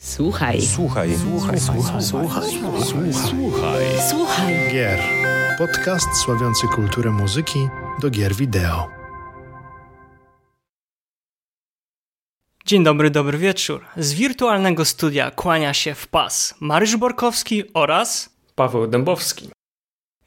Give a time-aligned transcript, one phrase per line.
[0.00, 0.62] Słuchaj.
[0.62, 1.10] Słuchaj.
[1.18, 1.60] Słuchaj.
[1.60, 2.02] Słuchaj.
[2.02, 2.42] Słuchaj.
[2.82, 3.12] Słuchaj.
[3.14, 3.84] Słuchaj.
[4.10, 4.54] Słuchaj.
[4.72, 5.00] Gier.
[5.58, 7.58] Podcast sławiący kulturę muzyki
[8.00, 8.88] do gier wideo.
[12.66, 13.84] Dzień dobry, dobry wieczór.
[13.96, 19.50] Z wirtualnego studia kłania się w pas Marysz Borkowski oraz Paweł Dębowski.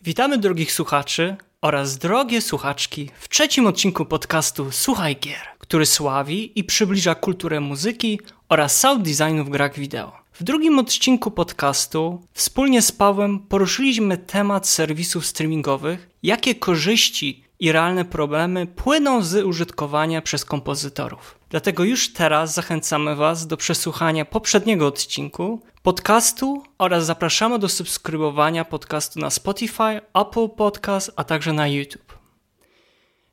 [0.02, 6.64] witamy drogich słuchaczy oraz drogie słuchaczki w trzecim odcinku podcastu Słuchaj Gier, który sławi i
[6.64, 8.20] przybliża kulturę muzyki
[8.52, 10.12] oraz sound designu w grach wideo.
[10.34, 18.06] W drugim odcinku podcastu wspólnie z Pawłem poruszyliśmy temat serwisów streamingowych, jakie korzyści i realne
[18.06, 21.40] problemy płyną z użytkowania przez kompozytorów.
[21.50, 29.20] Dlatego już teraz zachęcamy Was do przesłuchania poprzedniego odcinku podcastu oraz zapraszamy do subskrybowania podcastu
[29.20, 32.21] na Spotify, Apple Podcast, a także na YouTube.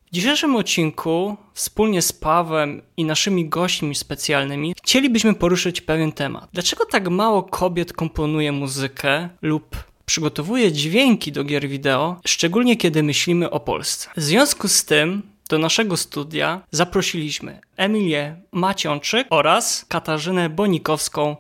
[0.09, 6.49] W dzisiejszym odcinku wspólnie z Pawłem i naszymi gośćmi specjalnymi chcielibyśmy poruszyć pewien temat.
[6.53, 13.51] Dlaczego tak mało kobiet komponuje muzykę lub przygotowuje dźwięki do gier wideo, szczególnie kiedy myślimy
[13.51, 14.11] o Polsce?
[14.17, 21.37] W związku z tym do naszego studia zaprosiliśmy Emilię Maciączyk oraz Katarzynę Bonikowską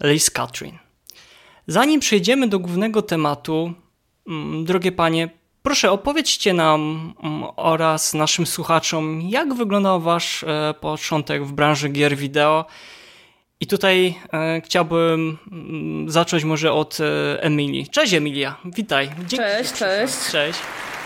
[0.00, 0.78] Liz Katrin.
[1.66, 3.72] Zanim przejdziemy do głównego tematu,
[4.28, 11.44] mm, drogie panie, proszę opowiedzcie nam mm, oraz naszym słuchaczom, jak wyglądał wasz e, początek
[11.44, 12.64] w branży gier wideo.
[13.60, 17.88] I tutaj e, chciałbym mm, zacząć może od e, Emilii.
[17.88, 19.10] Cześć Emilia, witaj.
[19.18, 20.14] Dzięki, Cześć, cześć.
[20.32, 20.58] Cześć.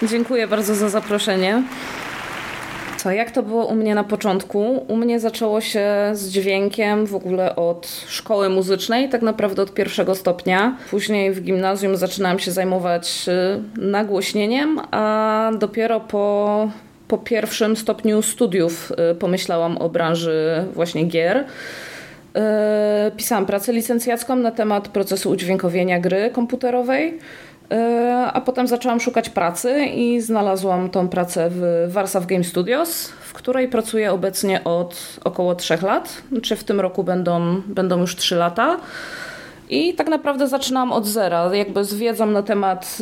[0.03, 1.63] Dziękuję bardzo za zaproszenie.
[3.05, 4.85] Co, jak to było u mnie na początku?
[4.89, 10.15] U mnie zaczęło się z dźwiękiem w ogóle od szkoły muzycznej, tak naprawdę od pierwszego
[10.15, 10.77] stopnia.
[10.91, 13.27] Później w gimnazjum zaczynałam się zajmować
[13.79, 16.69] y, nagłośnieniem, a dopiero po,
[17.09, 21.37] po pierwszym stopniu studiów y, pomyślałam o branży właśnie gier.
[21.37, 27.19] Y, Pisałam pracę licencjacką na temat procesu udźwiękowienia gry komputerowej.
[27.71, 33.33] E, A potem zaczęłam szukać pracy i znalazłam tą pracę w Warsaw Game Studios, w
[33.33, 36.23] której pracuję obecnie od około 3 lat.
[36.43, 38.77] Czy w tym roku będą, będą już 3 lata.
[39.71, 42.99] I tak naprawdę zaczynam od zera, jakby z wiedzą na temat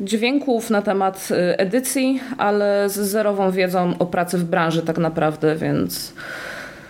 [0.00, 4.98] y, dźwięków, na temat y, edycji, ale z zerową wiedzą o pracy w branży tak
[4.98, 6.12] naprawdę, więc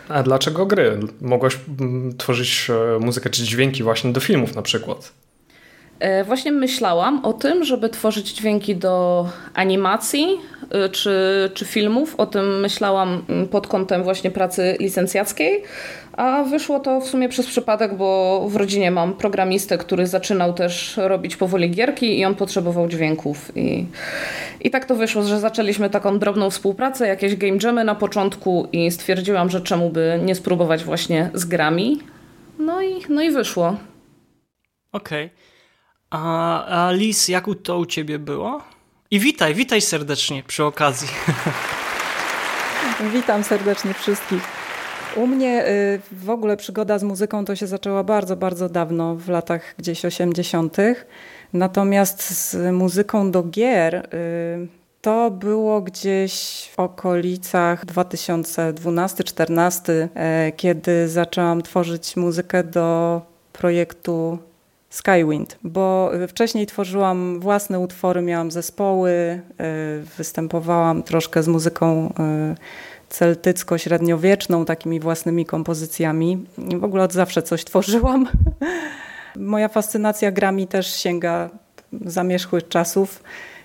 [0.09, 0.99] A dlaczego gry?
[1.21, 5.13] Mogłeś mm, tworzyć e, muzykę czy dźwięki właśnie do filmów na przykład.
[6.01, 10.27] E, Właśnie myślałam o tym, żeby tworzyć dźwięki do animacji
[10.87, 12.15] y, czy, czy filmów.
[12.17, 15.63] O tym myślałam mm, pod kątem właśnie pracy licencjackiej,
[16.13, 20.97] a wyszło to w sumie przez przypadek, bo w rodzinie mam programistę, który zaczynał też
[20.97, 23.53] robić powoli gierki i on potrzebował dźwięków.
[23.57, 23.87] I,
[24.61, 28.91] i tak to wyszło, że zaczęliśmy taką drobną współpracę, jakieś game jamy na początku i
[28.91, 31.99] stwierdziłam, że czemu by nie spróbować właśnie z grami.
[32.59, 33.77] No i, no i wyszło.
[34.93, 35.31] Okej.
[36.11, 38.61] A, a Liz, jak u- to u ciebie było?
[39.11, 41.09] I witaj, witaj serdecznie przy okazji.
[43.13, 44.43] Witam serdecznie wszystkich.
[45.17, 49.29] U mnie y, w ogóle przygoda z muzyką to się zaczęła bardzo, bardzo dawno, w
[49.29, 50.77] latach gdzieś 80.
[51.53, 54.01] Natomiast z muzyką do gier y,
[55.01, 56.33] to było gdzieś
[56.77, 63.21] w okolicach 2012-2014, e, kiedy zaczęłam tworzyć muzykę do
[63.53, 64.39] projektu
[64.91, 72.13] Skywind, bo wcześniej tworzyłam własne utwory, miałam zespoły, y, występowałam troszkę z muzyką
[72.53, 76.47] y, celtycko-średniowieczną, takimi własnymi kompozycjami.
[76.59, 78.29] W ogóle od zawsze coś tworzyłam.
[79.37, 81.51] Moja fascynacja grami też sięga
[82.05, 83.23] zamierzchłych czasów,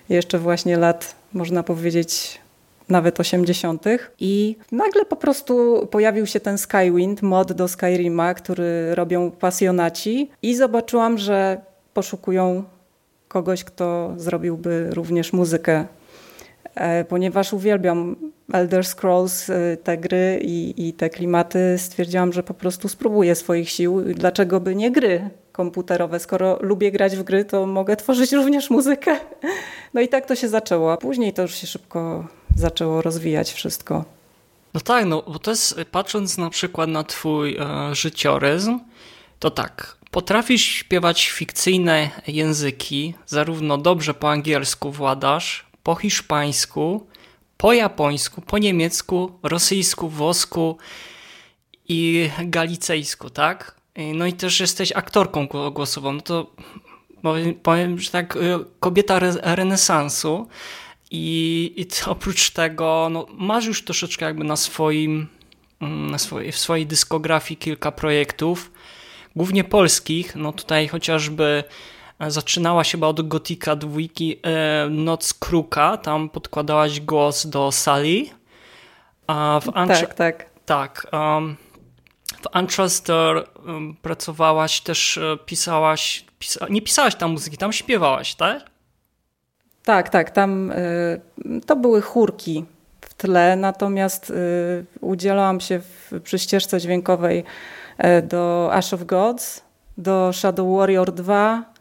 [0.08, 2.40] jeszcze właśnie lat, można powiedzieć,
[2.88, 3.84] nawet 80.
[4.20, 10.56] I nagle po prostu pojawił się ten Skywind, mod do Skyrima, który robią pasjonaci i
[10.56, 11.60] zobaczyłam, że
[11.94, 12.64] poszukują
[13.28, 15.86] kogoś, kto zrobiłby również muzykę.
[16.74, 18.16] E, Ponieważ uwielbiam
[18.52, 23.70] Elder Scrolls, e, te gry i, i te klimaty, stwierdziłam, że po prostu spróbuję swoich
[23.70, 24.00] sił.
[24.00, 26.20] Dlaczego by nie gry komputerowe?
[26.20, 29.16] Skoro lubię grać w gry, to mogę tworzyć również muzykę.
[29.94, 30.96] No i tak to się zaczęło.
[30.96, 34.04] Później to już się szybko zaczęło rozwijać wszystko.
[34.74, 38.66] No tak, no bo to jest, patrząc na przykład na twój e, życiorys,
[39.38, 47.06] to tak, potrafisz śpiewać fikcyjne języki, zarówno dobrze po angielsku władasz, po hiszpańsku,
[47.56, 50.78] po japońsku, po niemiecku, rosyjsku, włosku
[51.88, 53.74] i galicejsku, tak?
[54.14, 56.50] No i też jesteś aktorką gło- głosową, no to
[57.22, 58.40] powiem, powiem że tak, y,
[58.80, 60.48] kobieta re renesansu
[61.10, 65.26] i, i to oprócz tego no, masz już troszeczkę jakby na swoim
[65.80, 68.72] mm, na swojej, w swojej dyskografii kilka projektów,
[69.36, 70.36] głównie polskich.
[70.36, 71.64] No tutaj chociażby
[72.18, 78.24] e, zaczynała się chyba od Gotika dwójki e, Noc Kruka, tam podkładałaś głos do Sally.
[79.26, 80.54] A w Antra tak, tak.
[80.66, 81.06] Tak.
[81.12, 81.56] Um,
[82.26, 88.73] w Untrusted um, pracowałaś też, e, pisałaś, pisa, nie pisałaś tam muzyki, tam śpiewałaś, tak?
[89.84, 91.20] Tak, tak, tam y,
[91.66, 92.64] to były chórki
[93.00, 94.34] w tle, natomiast y,
[95.00, 97.44] udzielałam się w, przy ścieżce dźwiękowej
[98.18, 99.62] y, do Ash of Gods,
[99.98, 101.74] do Shadow Warrior 2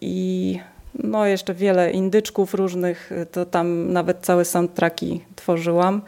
[0.00, 0.60] i
[0.94, 6.02] no jeszcze wiele indyczków różnych, to tam nawet całe soundtracki tworzyłam.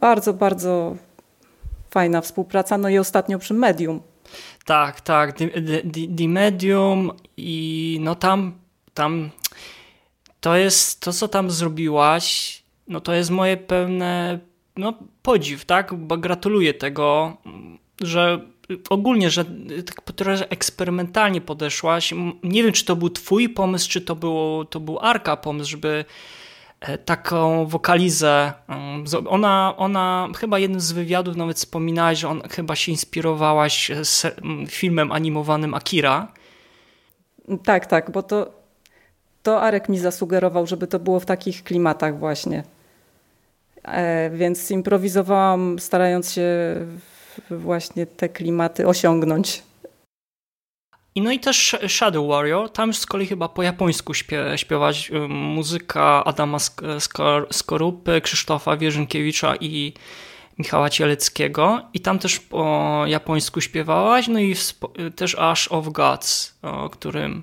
[0.00, 0.96] Bardzo, bardzo
[1.90, 2.78] fajna współpraca.
[2.78, 4.00] No i ostatnio przy Medium.
[4.64, 5.38] Tak, tak.
[6.16, 8.52] The, Medium i no tam,
[8.94, 9.30] tam
[10.40, 14.38] to jest to, co tam zrobiłaś, no to jest moje pełne
[14.76, 15.94] no, podziw, tak?
[15.94, 17.36] Bo gratuluję tego,
[18.00, 18.40] że
[18.90, 19.44] ogólnie, że
[19.86, 22.14] tak trochę eksperymentalnie podeszłaś.
[22.42, 26.04] Nie wiem, czy to był twój pomysł, czy to, było, to był Arka pomysł, żeby
[27.04, 28.52] taką wokalizę.
[28.68, 34.66] Mm, ona, ona chyba jednym z wywiadów nawet wspominałaś, że on chyba się inspirowałaś mm,
[34.66, 36.32] filmem animowanym Akira.
[37.64, 38.52] Tak, tak, bo to,
[39.42, 42.64] to Arek mi zasugerował, żeby to było w takich klimatach właśnie.
[43.84, 46.46] E, więc improwizowałam, starając się
[47.50, 49.62] właśnie te klimaty osiągnąć.
[51.14, 54.14] I no i też Shadow Warrior, tam z kolei chyba po japońsku
[54.56, 56.58] śpiewać y, muzyka Adama
[57.50, 59.92] Skorupy, Krzysztofa Wierzynkiewicza i
[60.58, 61.80] Michała Cieleckiego.
[61.94, 64.54] I tam też po japońsku śpiewałaś, no i
[65.16, 67.42] też Ash of Gods, o którym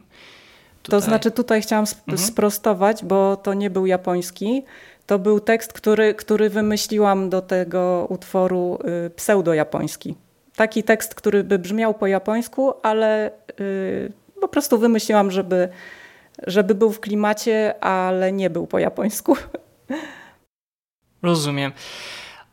[0.83, 0.99] tutaj...
[0.99, 2.17] To znaczy tutaj chciałam mhm.
[2.17, 4.63] sprostować, bo to nie był japoński,
[5.05, 10.15] to był tekst, który, który wymyśliłam do tego utworu y, pseudo-japoński
[10.57, 14.11] taki tekst, który by brzmiał po japońsku, ale yy,
[14.41, 15.69] po prostu wymyśliłam, żeby,
[16.47, 19.37] żeby był w klimacie, ale nie był po japońsku.
[21.21, 21.71] Rozumiem.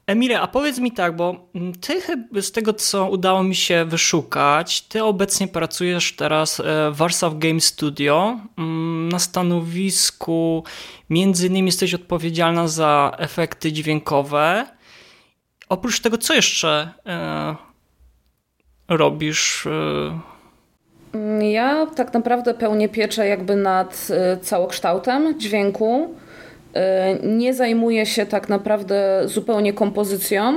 [0.06, 1.48] Emile, a powiedz mi tak, bo
[1.80, 2.02] ty
[2.42, 7.60] z tego, co udało mi się wyszukać, ty obecnie pracujesz teraz e, w Warsaw Game
[7.60, 10.64] Studio mm, na stanowisku,
[11.10, 14.66] między innymi jesteś odpowiedzialna za efekty dźwiękowe.
[15.68, 17.56] Oprócz tego, co jeszcze e,
[18.88, 19.66] robisz?
[19.66, 20.34] Y?
[21.52, 26.14] Ja tak naprawdę pełnię pieczę jakby nad y, całokształtem dźwięku.
[27.24, 30.54] Y, nie zajmuję się tak naprawdę zupełnie kompozycją.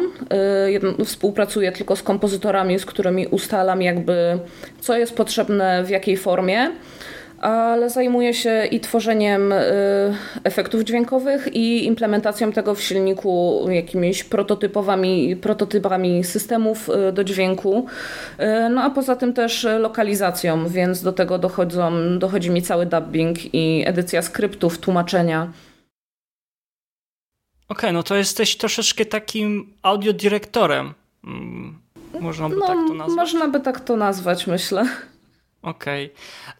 [1.06, 4.40] Współpracuję tylko z kompozytorami, z którymi ustalam jakby
[4.80, 6.72] co jest potrzebne w jakiej formie
[7.42, 9.56] ale zajmuję się i tworzeniem y,
[10.44, 17.86] efektów dźwiękowych i implementacją tego w silniku jakimiś prototypowymi, prototypami systemów y, do dźwięku.
[18.40, 23.38] Y, no a poza tym też lokalizacją, więc do tego dochodzą, dochodzi mi cały dubbing
[23.54, 25.42] i edycja skryptów, tłumaczenia.
[27.70, 30.94] Okej, okay, no to jesteś troszeczkę takim audiodyrektorem.
[31.24, 31.78] Mm,
[32.20, 33.18] można by no, tak to nazwać?
[33.18, 34.86] Można by tak to nazwać, myślę.
[35.68, 36.06] Okej.
[36.06, 36.18] Okay.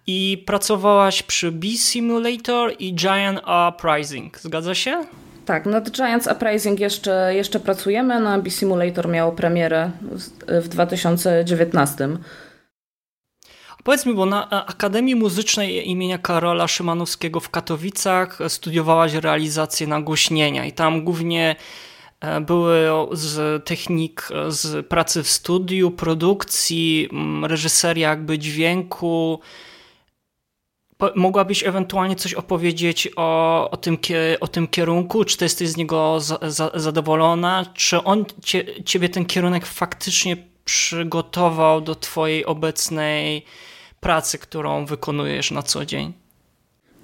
[0.08, 5.06] I pracowałaś przy B-Simulator i Giant Uprising, zgadza się?
[5.46, 12.10] Tak, nad Giants Uprising jeszcze, jeszcze pracujemy, na B-Simulator miało premierę w, w 2019.
[13.84, 20.72] Powiedz mi, bo na Akademii Muzycznej imienia Karola Szymanowskiego w Katowicach studiowałaś realizację nagłośnienia i
[20.72, 21.97] tam głównie E,
[22.42, 27.10] były z technik, e, z pracy w studiu, produkcji,
[27.44, 29.40] reżyseria jakby dźwięku.
[31.16, 33.98] Mogłabyś ewentualnie coś opowiedzieć o, o, tym,
[34.40, 35.26] o tym kierunku?
[35.26, 37.66] Czy ty jesteś z niego za, za, zadowolona?
[37.74, 43.46] Czy on cie, ciebie ten kierunek faktycznie przygotował do twojej obecnej
[44.00, 46.14] pracy, którą wykonujesz na co dzień?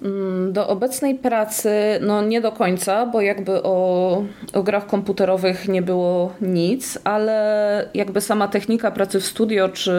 [0.04, 1.70] Mm, do obecnej pracy,
[2.00, 8.20] no nie do końca, bo jakby o, o grach komputerowych nie było nic, ale jakby
[8.20, 9.92] sama technika pracy w studio, czy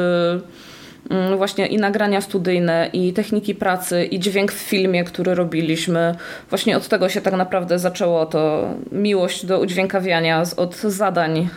[1.09, 6.15] mm, właśnie i nagrania studyjne, i techniki pracy, i dźwięk w filmie, który robiliśmy.
[6.49, 11.49] Właśnie od tego się tak naprawdę zaczęło to miłość do udźwiękawiania, od zadań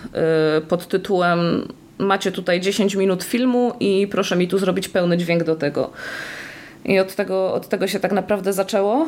[0.59, 5.45] y, pod tytułem macie tutaj 10 minut filmu i proszę mi tu zrobić pełny dźwięk
[5.45, 5.90] do tego.
[6.85, 9.06] I od tego, od tego się tak naprawdę zaczęło.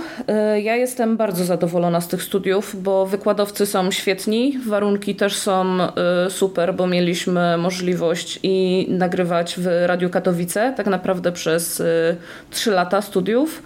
[0.57, 5.79] Y, ja jestem bardzo zadowolona z tych studiów, bo wykładowcy są świetni, warunki też są
[6.27, 11.83] y, super, bo mieliśmy możliwość i nagrywać w Radiu Katowice tak naprawdę przez
[12.51, 13.63] 3 y, lata studiów.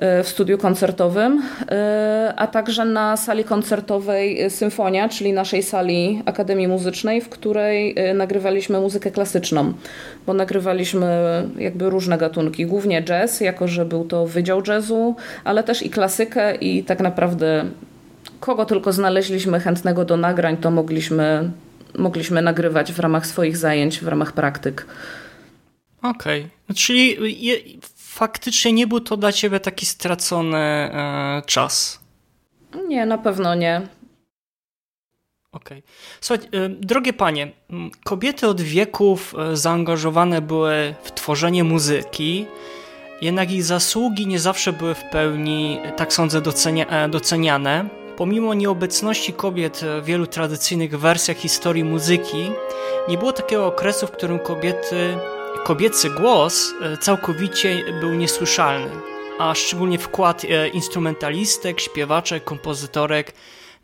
[0.00, 1.42] W studiu koncertowym,
[2.36, 9.10] a także na sali koncertowej Symfonia, czyli naszej sali Akademii Muzycznej, w której nagrywaliśmy muzykę
[9.10, 9.72] klasyczną,
[10.26, 11.08] bo nagrywaliśmy
[11.58, 16.54] jakby różne gatunki, głównie jazz, jako że był to wydział jazzu, ale też i klasykę
[16.54, 17.64] i tak naprawdę
[18.40, 21.50] kogo tylko znaleźliśmy chętnego do nagrań, to mogliśmy,
[21.98, 24.86] mogliśmy nagrywać w ramach swoich zajęć, w ramach praktyk.
[26.02, 26.76] Okej, okay.
[26.76, 27.16] czyli
[28.14, 32.00] faktycznie nie był to dla ciebie taki stracony e, czas?
[32.88, 33.88] Nie, na pewno nie.
[35.52, 35.78] Okej.
[35.78, 35.92] Okay.
[36.20, 37.52] Słuchaj, e, drogie panie,
[38.04, 42.46] kobiety od wieków e, zaangażowane były w tworzenie muzyki,
[43.20, 47.88] jednak ich zasługi nie zawsze były w pełni, tak sądzę, docenia, doceniane.
[48.16, 52.50] Pomimo nieobecności kobiet w wielu tradycyjnych wersjach historii muzyki,
[53.08, 55.16] nie było takiego okresu, w którym kobiety,
[55.64, 58.90] kobiecy głos e, całkowicie był niesłyszalny,
[59.38, 63.34] a szczególnie wkład e, instrumentalistek, śpiewaczek, kompozytorek,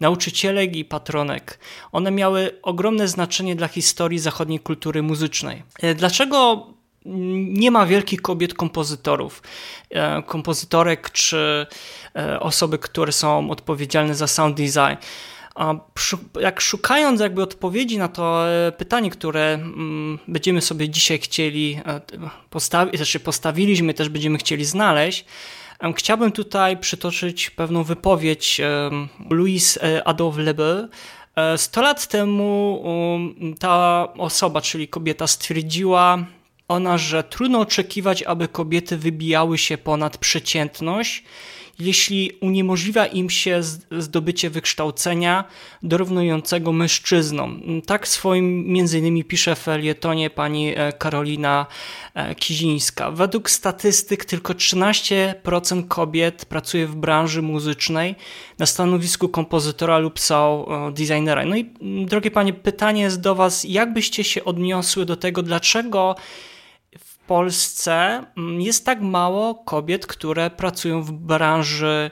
[0.00, 1.58] nauczycielek i patronek.
[1.92, 5.62] One miały ogromne znaczenie dla historii zachodniej kultury muzycznej.
[5.82, 6.66] E, dlaczego
[7.04, 9.42] nie ma wielkich kobiet kompozytorów,
[10.26, 11.66] kompozytorek czy
[12.40, 14.96] osoby, które są odpowiedzialne za sound design.
[16.40, 21.80] Jak szukając jakby odpowiedzi na to e, pytanie, które mm, będziemy sobie dzisiaj chcieli
[22.50, 25.24] postawić, znaczy postawiliśmy, też będziemy chcieli znaleźć,
[25.96, 28.60] chciałbym tutaj przytoczyć pewną wypowiedź
[29.30, 30.88] Louise Adolphe Lebel,
[31.56, 36.18] 100 lat temu um, ta osoba, czyli kobieta, stwierdziła,
[36.68, 41.24] ona, że trudno oczekiwać, aby kobiety wybijały się ponad przeciętność,
[41.80, 43.60] jeśli uniemożliwia im się
[43.98, 45.44] zdobycie wykształcenia
[45.82, 47.62] dorównującego mężczyznom.
[47.86, 51.66] Tak swoim między innymi pisze w felietonie pani e, Karolina
[52.14, 53.10] e, Kizińska.
[53.10, 58.14] Według statystyk tylko 13% kobiet pracuje w branży muzycznej
[58.58, 61.44] na stanowisku kompozytora lub są designera.
[61.44, 61.70] No i
[62.06, 66.16] drogie panie, pytanie jest do was, jak byście się odniosły do tego, dlaczego
[67.30, 72.10] Polsce mm, jest tak mało kobiet, które pracują w branży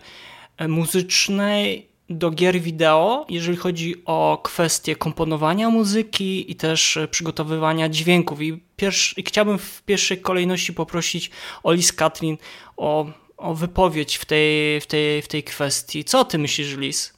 [0.57, 7.89] e, muzycznej do gier wideo, jeżeli chodzi o kwestie komponowania muzyki i też e, przygotowywania
[7.89, 8.43] dźwięków.
[8.43, 11.31] I, pierwszy, i chciałbym w pierwszej kolejności poprosić
[11.63, 12.37] Olis Katrin
[12.77, 13.07] o,
[13.37, 16.05] o wypowiedź w tej, w, tej, w tej kwestii.
[16.05, 17.18] Co ty myślisz, Lis?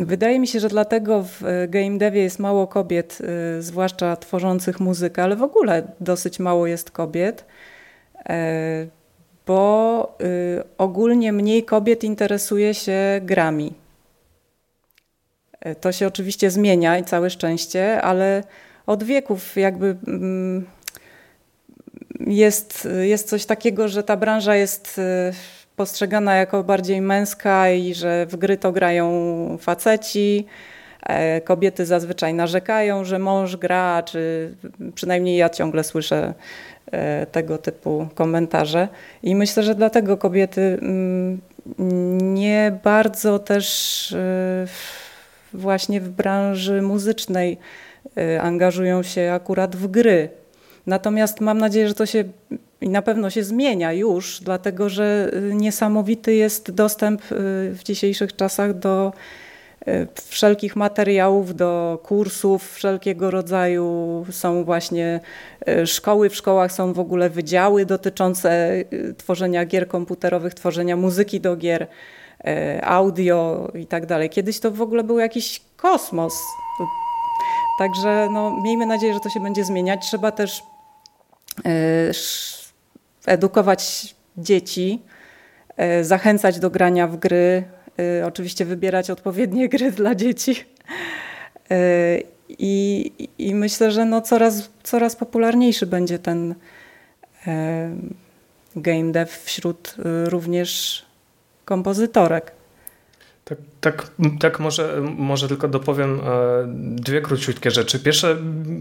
[0.00, 3.18] Wydaje mi się, że dlatego w e, game devie jest mało kobiet,
[3.58, 7.44] e, zwłaszcza tworzących muzykę, ale w ogóle dosyć mało jest kobiet,
[8.28, 8.86] e,
[9.46, 10.18] bo
[10.78, 13.74] ogólnie mniej kobiet interesuje się grami.
[15.80, 18.44] To się oczywiście zmienia i całe szczęście, ale
[18.86, 20.66] od wieków jakby mm,
[22.26, 25.00] jest, jest coś takiego, że ta branża jest
[25.80, 29.08] postrzegana jako bardziej męska i że w gry to grają
[29.60, 30.46] faceci.
[31.02, 34.54] E, kobiety zazwyczaj narzekają, że mąż gra, czy
[34.94, 36.34] przynajmniej ja ciągle słyszę
[36.92, 38.88] e, tego typu komentarze.
[39.22, 41.40] I myślę, że dlatego kobiety mm,
[42.34, 44.66] nie bardzo też e,
[45.54, 47.58] właśnie w branży muzycznej
[48.40, 50.28] angażują się akurat w gry.
[50.86, 52.24] Natomiast mam nadzieję, że to się
[52.80, 57.26] i na pewno się zmienia już, dlatego że y, niesamowity jest dostęp y,
[57.74, 59.12] w dzisiejszych czasach do
[59.88, 64.26] y, wszelkich materiałów, do kursów wszelkiego rodzaju.
[64.30, 65.20] Są właśnie
[65.84, 68.70] szkoły, w szkołach są w ogóle wydziały dotyczące
[69.16, 71.86] tworzenia gier komputerowych, tworzenia muzyki do gier,
[72.82, 74.30] audio i tak dalej.
[74.30, 76.34] Kiedyś to w ogóle był jakiś kosmos.
[77.78, 80.06] Także no, miejmy nadzieję, że to się będzie zmieniać.
[80.06, 80.62] Trzeba też
[83.26, 85.02] edukować dzieci,
[85.76, 87.64] e, zachęcać do grania w gry,
[87.98, 90.64] e, oczywiście wybierać odpowiednie gry dla dzieci.
[91.70, 96.54] E, I, i myślę, że no coraz, coraz popularniejszy będzie ten
[98.76, 101.02] game dev wśród również
[101.64, 102.52] kompozytorek.
[103.44, 104.10] Tak, tak,
[104.40, 106.20] tak może, może tylko dopowiem e,
[106.96, 107.98] dwie króciutkie rzeczy.
[107.98, 108.28] Pierwsza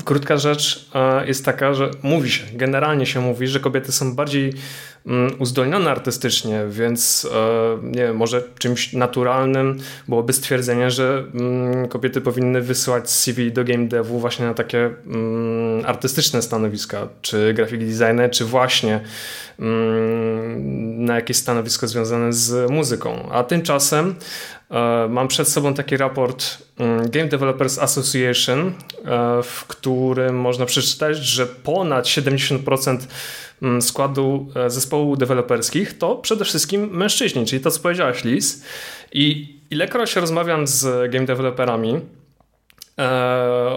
[0.06, 4.54] krótka rzecz e, jest taka, że mówi się, generalnie się mówi, że kobiety są bardziej
[5.06, 9.78] mm, uzdolnione artystycznie, więc e, nie wiem, może czymś naturalnym
[10.08, 15.86] byłoby stwierdzenie, że mm, kobiety powinny wysyłać CV do game devu właśnie na takie mm,
[15.86, 19.00] artystyczne stanowiska, czy graphic designer, czy właśnie
[20.98, 23.30] na jakieś stanowisko związane z muzyką.
[23.32, 24.16] A tymczasem
[25.10, 31.46] mam przed sobą taki raport mm, Game Developers Association, e, w którym można przeczytać, że
[31.48, 32.98] ponad 70%
[33.82, 38.64] składu zespołów deweloperskich to przede wszystkim mężczyźni, czyli to co powiedziałaś Liz.
[39.14, 42.02] I ilekroć rozmawiam z game developerami,
[43.00, 43.10] E,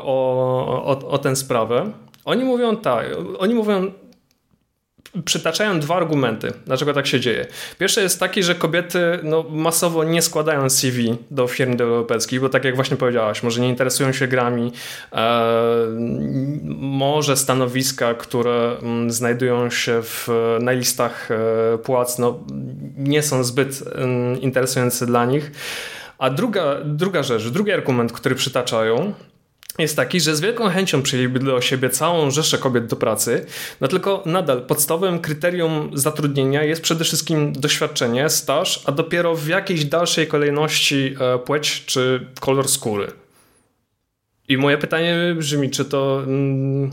[0.02, 1.92] o, o, o tę sprawę.
[2.24, 3.06] Oni mówią tak,
[3.38, 3.92] oni mówią,
[5.24, 7.46] przytaczają dwa argumenty, dlaczego tak się dzieje.
[7.78, 12.64] Pierwszy jest taki, że kobiety no, masowo nie składają CV do firm deweloperskich, bo tak
[12.64, 14.72] jak właśnie powiedziałaś, może nie interesują się grami,
[15.12, 15.42] e,
[16.78, 20.28] może stanowiska, które m, mm, znajdują się w,
[20.60, 22.40] na listach e, płac, no,
[22.96, 25.52] nie są zbyt m, mm, interesujące dla nich.
[26.18, 29.12] A druga, druga rzecz, drugi argument, który przytaczają,
[29.78, 33.46] jest taki, że z wielką chęcią przyjęliby do siebie całą rzeszę kobiet do pracy,
[33.80, 39.84] no tylko nadal podstawowym kryterium zatrudnienia jest przede wszystkim doświadczenie, staż, a dopiero w jakiejś
[39.84, 43.12] dalszej kolejności e, płeć czy kolor skóry.
[44.48, 46.22] I moje pytanie brzmi, czy to.
[46.22, 46.90] Mm,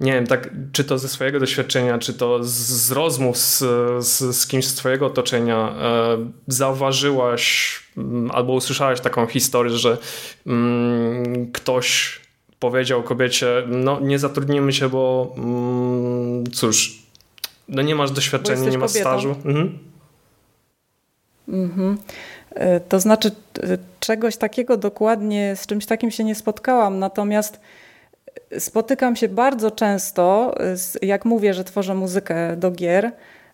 [0.00, 3.58] nie wiem, tak, czy to ze swojego doświadczenia, czy to z, z rozmów z,
[4.06, 9.98] z, z, kimś z twojego otoczenia e, zauważyłaś m, mm, albo usłyszałaś taką historię, że
[10.46, 12.20] m, mm, ktoś
[12.58, 17.02] powiedział kobiecie, no nie zatrudnimy się, bo m, mm, cóż,
[17.68, 19.10] no nie masz doświadczenia, nie masz kobietą.
[19.10, 19.34] stażu.
[19.44, 19.78] Mhm.
[21.48, 21.98] Mhm.
[22.50, 23.30] E, to znaczy,
[24.00, 27.60] czegoś takiego dokładnie, z czymś takim się nie spotkałam, natomiast
[28.58, 30.54] spotykam się bardzo często,
[31.02, 33.12] jak mówię, że tworzę muzykę do gier,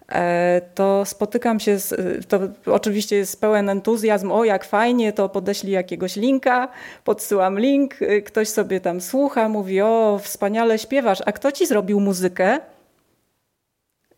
[0.08, 1.94] e, to spotykam się, z,
[2.28, 6.68] to oczywiście jest pełen entuzjazm, o jak fajnie, to podeślij jakiegoś linka,
[7.04, 7.94] podsyłam link,
[8.24, 12.60] ktoś sobie tam słucha, mówi, o wspaniale śpiewasz, a kto ci zrobił muzykę?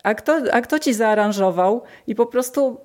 [0.03, 1.83] A kto, a kto ci zaaranżował?
[2.07, 2.81] I po prostu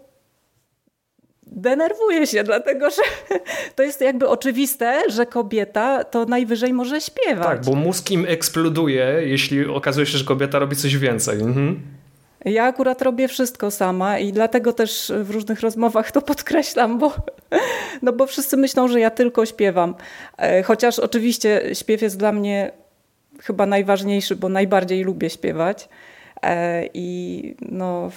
[1.51, 3.01] denerwuję się, dlatego że
[3.75, 7.48] to jest jakby oczywiste, że kobieta to najwyżej może śpiewać.
[7.48, 11.39] Tak, bo mózg im eksploduje, jeśli okazuje się, że kobieta robi coś więcej.
[11.39, 11.82] Mhm.
[12.46, 17.13] Ja akurat robię wszystko sama i dlatego też w różnych rozmowach to podkreślam, bo,
[18.01, 19.96] no bo wszyscy myślą, że ja tylko śpiewam.
[20.38, 22.72] E, chociaż oczywiście śpiew jest dla mnie
[23.39, 25.90] chyba najważniejszy, bo najbardziej lubię śpiewać.
[26.44, 28.12] E, I no,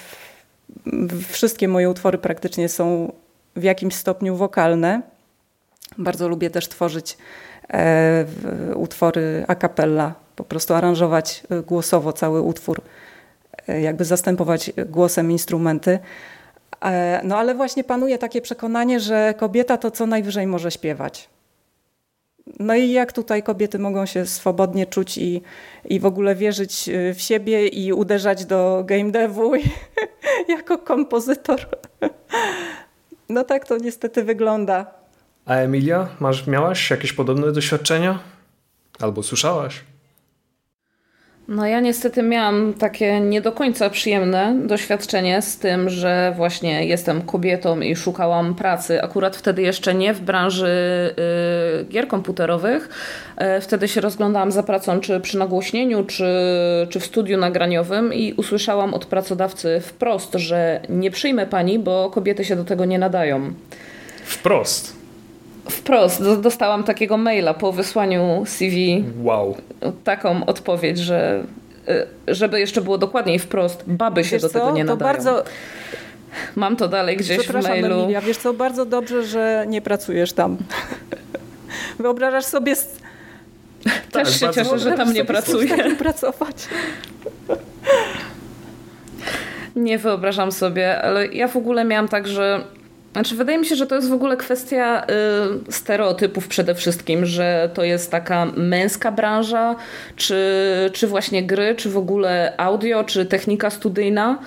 [1.29, 3.12] wszystkie moje utwory praktycznie są
[3.57, 5.03] w jakimś stopniu wokalne.
[5.99, 7.19] Bardzo lubię też tworzyć
[7.73, 8.25] e,
[8.75, 12.81] utwory a cappella, po prostu aranżować e, głosowo cały utwór,
[13.69, 15.99] e, jakby zastępować głosem instrumenty.
[17.25, 21.29] No ale właśnie panuje takie przekonanie, że kobieta to co najwyżej może śpiewać.
[22.59, 25.43] No i jak tutaj kobiety mogą się swobodnie czuć i,
[25.85, 29.53] i w ogóle wierzyć w siebie i uderzać do game devu
[30.57, 31.67] jako kompozytor.
[33.31, 34.87] No tak to niestety wygląda.
[35.47, 38.19] A Emilia, masz, miałaś jakieś podobne doświadczenia?
[39.01, 39.85] Albo słyszałaś?
[41.51, 47.23] No ja niestety miałam takie nie do końca przyjemne doświadczenie z tym, że właśnie jestem
[47.23, 49.03] kobietą i szukałam pracy.
[49.03, 50.67] Akurat wtedy jeszcze nie w branży
[51.81, 52.89] y, gier komputerowych.
[53.59, 56.25] Y, wtedy się rozglądałam za pracą czy przy nagłośnieniu, czy,
[56.91, 62.45] czy w studiu nagraniowym i usłyszałam od pracodawcy wprost, że nie przyjmę pani, bo kobiety
[62.45, 63.53] się do tego nie nadają.
[64.25, 65.00] Wprost?
[65.70, 69.05] Wprost dostałam takiego maila po wysłaniu CV.
[69.23, 69.57] Wow.
[70.05, 71.44] Taką odpowiedź, że
[71.88, 74.59] y, żeby jeszcze było dokładniej wprost, baby się wiesz do co?
[74.59, 75.12] tego nie to nadają.
[75.12, 75.44] Bardzo...
[76.57, 78.01] Mam to dalej gdzieś w mailu.
[78.01, 80.57] Emilia, wiesz co, bardzo dobrze, że nie pracujesz tam.
[81.99, 82.75] Wyobrażasz sobie...
[82.75, 82.90] Też
[84.12, 85.94] tak, się cieszę, że tam nie pracuję.
[85.99, 86.57] pracować.
[89.77, 92.64] Nie wyobrażam sobie, ale ja w ogóle miałam tak, że
[93.12, 95.07] znaczy, wydaje mi się, że to jest w ogóle kwestia
[95.68, 99.77] y, stereotypów przede wszystkim, że to jest taka męska branża,
[100.16, 100.44] czy,
[100.92, 104.38] czy właśnie gry, czy w ogóle audio, czy technika studyjna,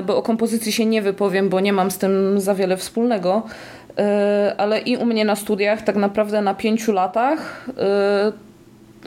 [0.00, 3.42] y, bo o kompozycji się nie wypowiem, bo nie mam z tym za wiele wspólnego.
[3.90, 8.45] Y, ale i u mnie na studiach, tak naprawdę na pięciu latach, y,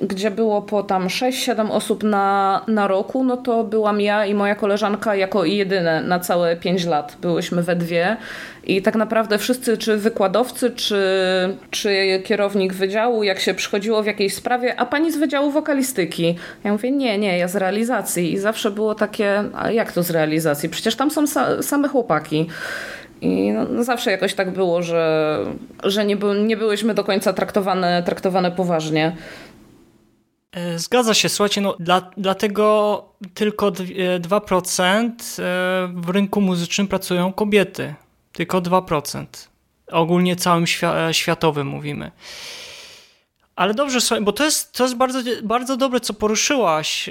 [0.01, 4.55] gdzie było po tam 6-7 osób na, na roku, no to byłam ja i moja
[4.55, 7.17] koleżanka jako jedyne na całe 5 lat.
[7.21, 8.17] Byłyśmy we dwie
[8.63, 11.03] i tak naprawdę wszyscy, czy wykładowcy, czy,
[11.69, 16.35] czy kierownik wydziału, jak się przychodziło w jakiejś sprawie, a pani z wydziału wokalistyki.
[16.63, 18.33] Ja mówię, nie, nie, ja z realizacji.
[18.33, 20.69] I zawsze było takie, a jak to z realizacji?
[20.69, 22.47] Przecież tam są sa same chłopaki.
[23.21, 25.37] I no, no, zawsze jakoś tak było, że,
[25.83, 29.15] że nie, by, nie byłyśmy do końca traktowane, traktowane poważnie.
[30.51, 35.11] E, zgadza się, słuchajcie, no dla, dlatego tylko 2% e,
[35.95, 37.95] w rynku muzycznym pracują kobiety.
[38.31, 39.25] Tylko 2%.
[39.91, 42.11] Ogólnie całym świa światowym mówimy.
[43.55, 47.09] Ale dobrze, słuchaj, bo to jest, to jest bardzo, bardzo dobre, co poruszyłaś,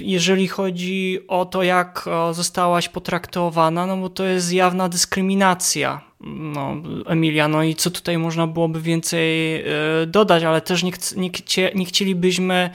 [0.00, 6.00] jeżeli chodzi o to, jak zostałaś potraktowana, no bo to jest jawna dyskryminacja.
[6.24, 9.64] No, Emilia, no i co tutaj można byłoby więcej e,
[10.06, 11.30] dodać, ale też nie, nie,
[11.74, 12.70] nie chcielibyśmy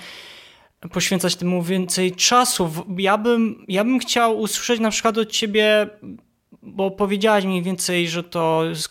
[0.91, 2.71] poświęcać temu więcej czasu.
[2.97, 5.89] Ja bym, ja bym chciał usłyszeć na przykład od ciebie
[6.67, 8.89] bo powiedziałaś mniej więcej, że to jest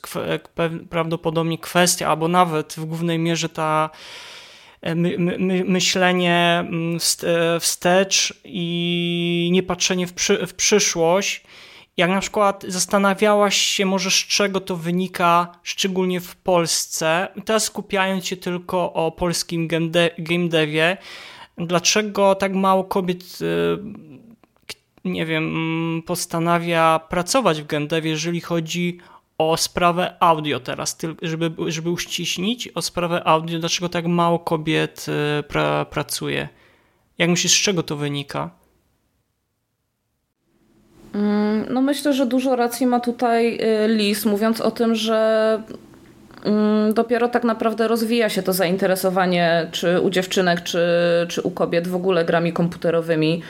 [0.90, 3.90] prawdopodobnie kwestia, albo nawet w głównej mierze ta
[4.80, 11.44] e, my, my, myślenie mm, e, wstecz i nie patrzenie w, przy, w przyszłość.
[11.96, 18.26] Jak na przykład zastanawiałaś się może z czego to wynika, szczególnie w Polsce, teraz skupiając
[18.26, 19.68] się tylko o polskim
[20.18, 20.96] game devie,
[21.58, 24.26] dlaczego tak mało kobiet e,
[25.04, 28.98] nie wiem, mm, postanawia pracować w Gendewie, jeżeli chodzi
[29.38, 35.06] o sprawę audio teraz, żeby, żeby uściśnić o sprawę audio, dlaczego tak mało kobiet
[35.38, 36.48] y, pra, pracuje?
[37.18, 38.50] Jak myślisz, z czego to wynika?
[41.16, 45.62] Mm, no myślę, że dużo racji ma tutaj y, Lis, mówiąc o tym, że
[46.44, 50.80] mm, dopiero tak naprawdę rozwija się to zainteresowanie czy u dziewczynek, czy,
[51.28, 53.42] czy u kobiet w ogóle grami komputerowymi.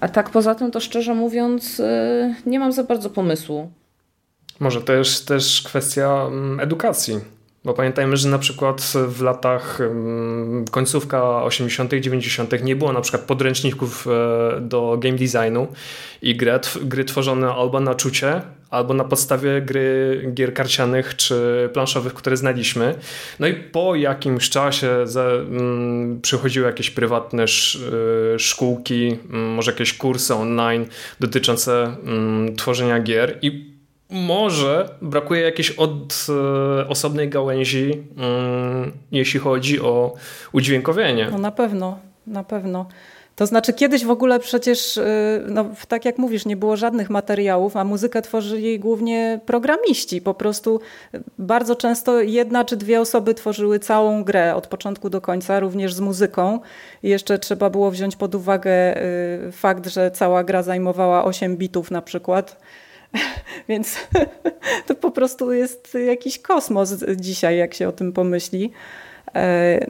[0.00, 3.70] A tak poza tym, to szczerze mówiąc, y, nie mam za bardzo pomysłu.
[4.60, 7.20] Może jest też kwestia mm, edukacji.
[7.64, 12.62] Bo pamiętajmy, że na przykład w latach mm, końcówka 80., 90.
[12.62, 15.68] nie było na przykład podręczników e, do game designu
[16.22, 22.14] i gry, gry tworzone albo na czucie, albo na podstawie gry, gier karcianych czy planszowych,
[22.14, 22.94] które znaliśmy.
[23.40, 27.82] No i po jakimś czasie za, mm, przychodziły jakieś prywatne sz,
[28.34, 30.86] y, szkółki, mm, może jakieś kursy online
[31.20, 31.96] dotyczące
[32.56, 33.73] tworzenia gier i
[34.10, 40.14] może brakuje jakiejś od, e, osobnej gałęzi, mm, jeśli chodzi o
[40.52, 41.28] udźwiękowienie.
[41.32, 42.86] No na pewno, na pewno.
[43.36, 45.02] To znaczy kiedyś w ogóle przecież, y,
[45.48, 50.20] no, tak jak mówisz, nie było żadnych materiałów, a muzykę tworzyli głównie programiści.
[50.20, 50.80] Po prostu
[51.38, 56.00] bardzo często jedna czy dwie osoby tworzyły całą grę od początku do końca, również z
[56.00, 56.60] muzyką.
[57.02, 59.02] Jeszcze trzeba było wziąć pod uwagę
[59.48, 62.60] y, fakt, że cała gra zajmowała 8 bitów na przykład.
[63.68, 64.08] Więc
[64.86, 68.72] to po prostu jest jakiś kosmos dzisiaj, jak się o tym pomyśli.
[69.34, 69.86] E,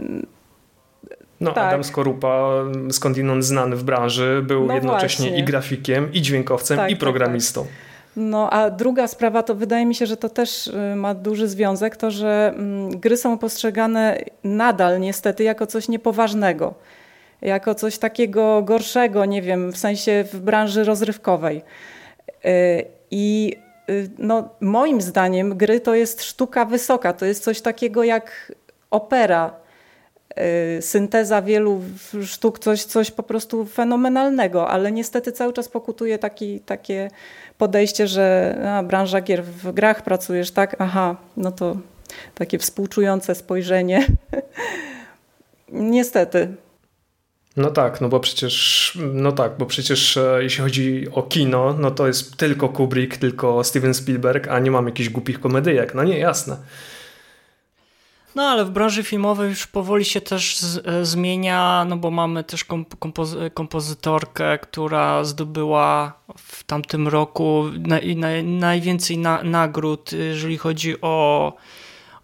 [1.41, 1.65] no, tak.
[1.65, 2.51] Adam Skorupa,
[2.91, 5.43] skądinąd znany w branży, był no jednocześnie właśnie.
[5.43, 7.63] i grafikiem, i dźwiękowcem, tak, i tak, programistą.
[7.63, 7.73] Tak,
[8.17, 11.97] no a druga sprawa, to wydaje mi się, że to też y, ma duży związek,
[11.97, 16.75] to że mm, gry są postrzegane nadal niestety jako coś niepoważnego,
[17.43, 21.63] jako coś takiego gorszego, nie wiem, w sensie w branży rozrywkowej.
[23.15, 23.57] I
[23.91, 28.53] y, no, moim zdaniem gry to jest sztuka wysoka, to jest coś takiego jak
[28.91, 29.65] opera,
[30.79, 31.81] Y, synteza wielu
[32.25, 37.11] sztuk, coś, coś po prostu fenomenalnego, ale niestety cały czas pokutuje taki, takie
[37.59, 40.77] podejście, że a, branża gier w grach pracujesz, tak?
[40.79, 41.77] Aha, no to
[42.35, 44.07] takie współczujące spojrzenie.
[45.69, 46.55] niestety.
[47.57, 51.91] No tak, no bo przecież, no tak, bo przecież e, jeśli chodzi o kino, no
[51.91, 55.95] to jest tylko Kubrick, tylko Steven Spielberg, a nie mam jakichś głupich komedyjek.
[55.95, 56.57] No nie, jasne.
[58.35, 62.45] No ale w branży filmowej już powoli się też z, e, zmienia, no bo mamy
[62.45, 62.65] też
[62.99, 67.65] kompozy kompozytorkę, która zdobyła w tamtym roku
[68.45, 71.53] najwięcej na, nagród, jeżeli chodzi o,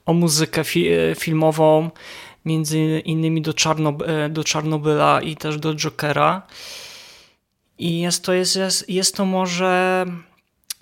[0.07, 0.89] o muzykę fi
[1.19, 1.91] filmową,
[2.45, 6.43] między innymi do, Czarnob e, do Czarnobyla i też do Jokera.
[7.79, 10.07] I jest to, jest, jest, jest to może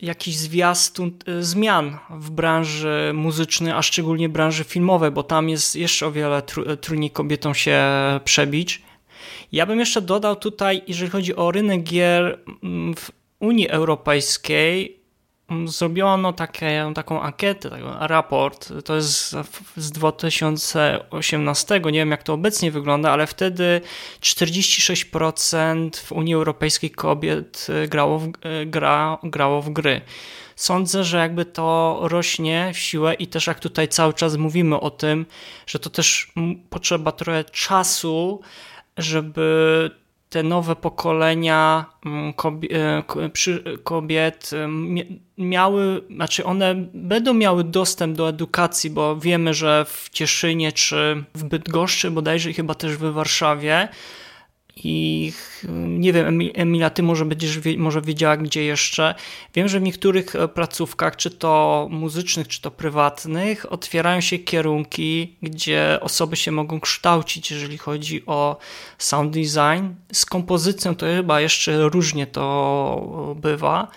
[0.02, 6.06] jakiś zwiastun y, zmian w branży muzycznej, a szczególnie branży filmowej, bo tam jest jeszcze
[6.06, 7.80] o wiele tru, trudniej kobietom się
[8.24, 8.82] przebić.
[9.52, 14.97] Ja bym jeszcze dodał tutaj, jeżeli chodzi o rynek gier mm, w Unii Europejskiej,
[15.66, 19.36] zrobiono takie, taką ankietę, taki raport, to jest
[19.76, 23.80] z 2018, nie wiem jak to obecnie wygląda, ale wtedy
[24.20, 28.30] 46% w Unii Europejskiej kobiet y, grało w, y,
[28.66, 30.00] gra, grało w gry.
[30.56, 34.90] Sądzę, że jakby to rośnie w siłę i też jak tutaj cały czas mówimy o
[34.90, 35.26] tym,
[35.66, 36.32] że to też
[36.70, 38.40] potrzeba trochę czasu,
[38.96, 39.90] żeby
[40.28, 42.32] te nowe pokolenia mm,
[43.84, 44.50] kobiet
[45.38, 51.44] miały, znaczy one będą miały dostęp do edukacji, bo wiemy, że w Cieszynie czy w
[51.44, 53.88] Bydgoszczy bodajże chyba też w Warszawie
[54.84, 55.32] i
[55.74, 59.14] nie wiem, Emilia, ty może będziesz może wiedziała, gdzie jeszcze.
[59.54, 65.36] Wiem, że w niektórych e, placówkach, czy to muzycznych, czy to prywatnych, otwierają się kierunki,
[65.42, 68.56] gdzie osoby się mogą kształcić, jeżeli chodzi o
[68.98, 69.94] sound design.
[70.12, 73.88] Z kompozycją to chyba jeszcze różnie to bywa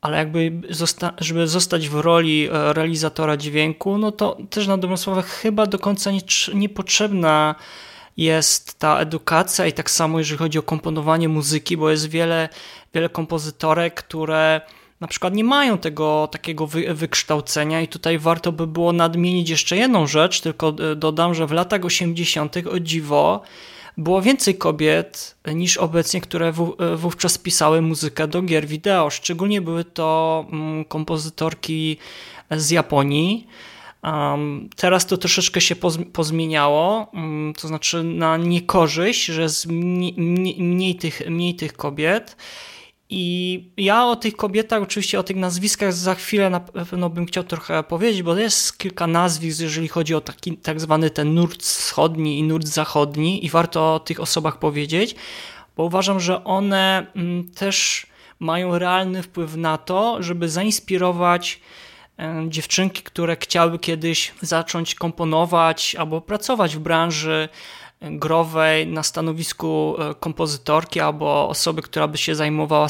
[0.00, 4.96] ale jakby zosta żeby zostać w roli e, realizatora dźwięku, no to też na dobrą
[4.96, 6.10] sprawę chyba do końca
[6.54, 7.54] niepotrzebna
[8.16, 12.48] jest ta edukacja i tak samo jeżeli chodzi o komponowanie muzyki, bo jest wiele,
[12.94, 14.60] wiele kompozytorek, które
[15.00, 19.76] na przykład nie mają tego takiego wy, wykształcenia i tutaj warto by było nadmienić jeszcze
[19.76, 22.56] jedną rzecz, tylko e, dodam, że w latach 80.
[22.72, 23.42] o dziwo
[23.96, 29.10] było więcej kobiet niż obecnie, które e, wówczas pisały muzykę do gier wideo.
[29.10, 31.96] Szczególnie były to mm, kompozytorki
[32.50, 33.46] z Japonii.
[34.76, 35.76] Teraz to troszeczkę się
[36.12, 42.36] pozmieniało, um, to znaczy na niekorzyść, że jest mniej, mniej, mniej, tych, mniej tych kobiet.
[43.12, 47.44] I ja o tych kobietach, oczywiście o tych nazwiskach za chwilę na pewno bym chciał
[47.44, 52.38] trochę powiedzieć, bo jest kilka nazwisk, jeżeli chodzi o taki tak zwany ten nurt wschodni
[52.38, 55.14] i nurt zachodni, i warto o tych osobach powiedzieć,
[55.76, 58.06] bo uważam, że one mm, też
[58.38, 61.60] mają realny wpływ na to, żeby zainspirować
[62.48, 67.48] dziewczynki, które chciały kiedyś zacząć komponować albo pracować w branży
[68.00, 72.88] growej na stanowisku e, kompozytorki albo osoby, która by się zajmowała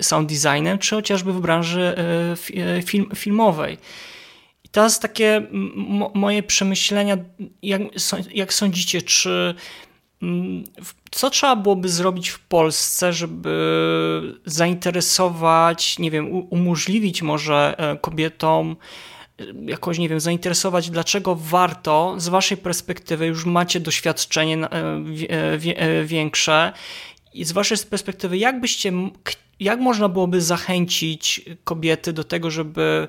[0.00, 1.94] sound designem, czy chociażby w branży
[2.60, 3.78] e, e, film, filmowej.
[4.64, 5.46] I teraz takie
[6.14, 7.16] moje przemyślenia,
[7.62, 7.82] jak,
[8.34, 9.54] jak sądzicie, czy
[11.10, 18.76] co trzeba byłoby zrobić w Polsce, żeby zainteresować, nie wiem, umożliwić może e, kobietom
[19.38, 26.72] e, jakoś, nie wiem, zainteresować, dlaczego warto, z waszej perspektywy, już macie doświadczenie e, większe
[27.34, 28.92] i z waszej perspektywy, jak byście,
[29.60, 33.08] jak można byłoby zachęcić kobiety do tego, żeby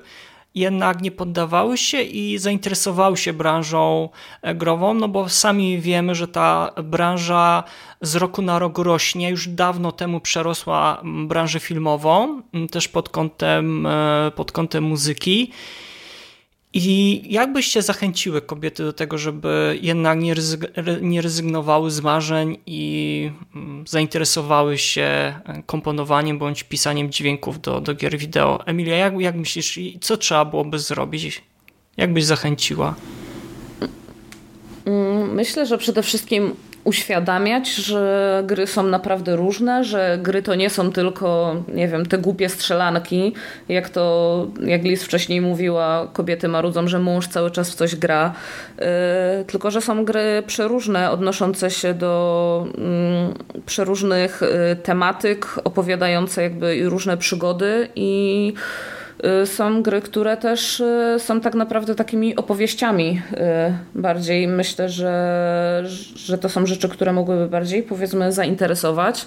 [0.54, 4.08] jednak nie poddawały się i zainteresowały się branżą
[4.42, 7.64] e, grową, no bo sami wiemy, że ta branża
[8.00, 14.30] z roku na rok rośnie, już dawno temu przerosła branżę filmową, też pod kątem, e,
[14.36, 15.52] pod kątem muzyki.
[16.72, 20.34] I jak byście zachęciły kobiety do tego, żeby jednak nie,
[21.00, 25.34] nie rezygnowały z marzeń i mm, zainteresowały się
[25.66, 28.66] komponowaniem bądź pisaniem dźwięków do, do gier wideo?
[28.66, 31.42] Emilia, jak, jak myślisz, co trzeba byłoby zrobić?
[31.96, 32.94] Jak byś zachęciła?
[34.84, 36.54] Mm, myślę, że przede wszystkim
[36.84, 42.18] uświadamiać, że gry są naprawdę różne, że gry to nie są tylko, nie wiem, te
[42.18, 43.34] głupie strzelanki,
[43.68, 48.32] jak to, jak Liz wcześniej mówiła, kobiety marudzą, że mąż cały czas w coś gra,
[48.78, 48.84] yy,
[49.46, 52.66] tylko, że są gry przeróżne, odnoszące się do
[53.54, 58.99] yy, przeróżnych yy, tematyk, opowiadające jakby różne przygody i Y,
[59.44, 64.48] są gry, które też y, są tak naprawdę takimi opowieściami y, bardziej.
[64.48, 65.82] Myślę, że,
[66.16, 69.26] że to są rzeczy, które mogłyby bardziej powiedzmy zainteresować.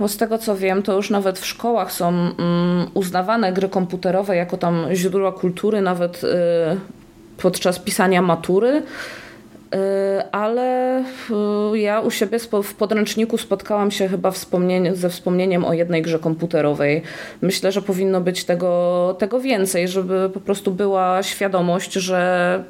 [0.00, 2.34] Bo z tego co wiem, to już nawet w szkołach są mm,
[2.94, 6.22] uznawane gry komputerowe jako tam źródła kultury, nawet
[7.36, 8.82] podczas pisania matury.
[9.74, 11.00] Y, ale
[11.74, 14.32] y, ja u siebie w podręczniku spotkałam się chyba
[14.92, 17.02] ze wspomnieniem o jednej grze komputerowej.
[17.42, 22.64] Myślę, że powinno być tego, tego więcej, żeby po prostu była świadomość, że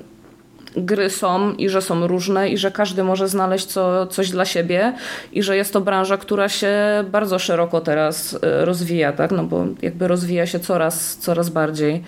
[0.77, 4.93] gry są i że są różne i że każdy może znaleźć co, coś dla siebie
[5.33, 6.75] i że jest to branża, która się
[7.11, 9.31] bardzo szeroko teraz y, rozwija, tak?
[9.31, 12.03] no bo jakby rozwija się coraz, coraz bardziej.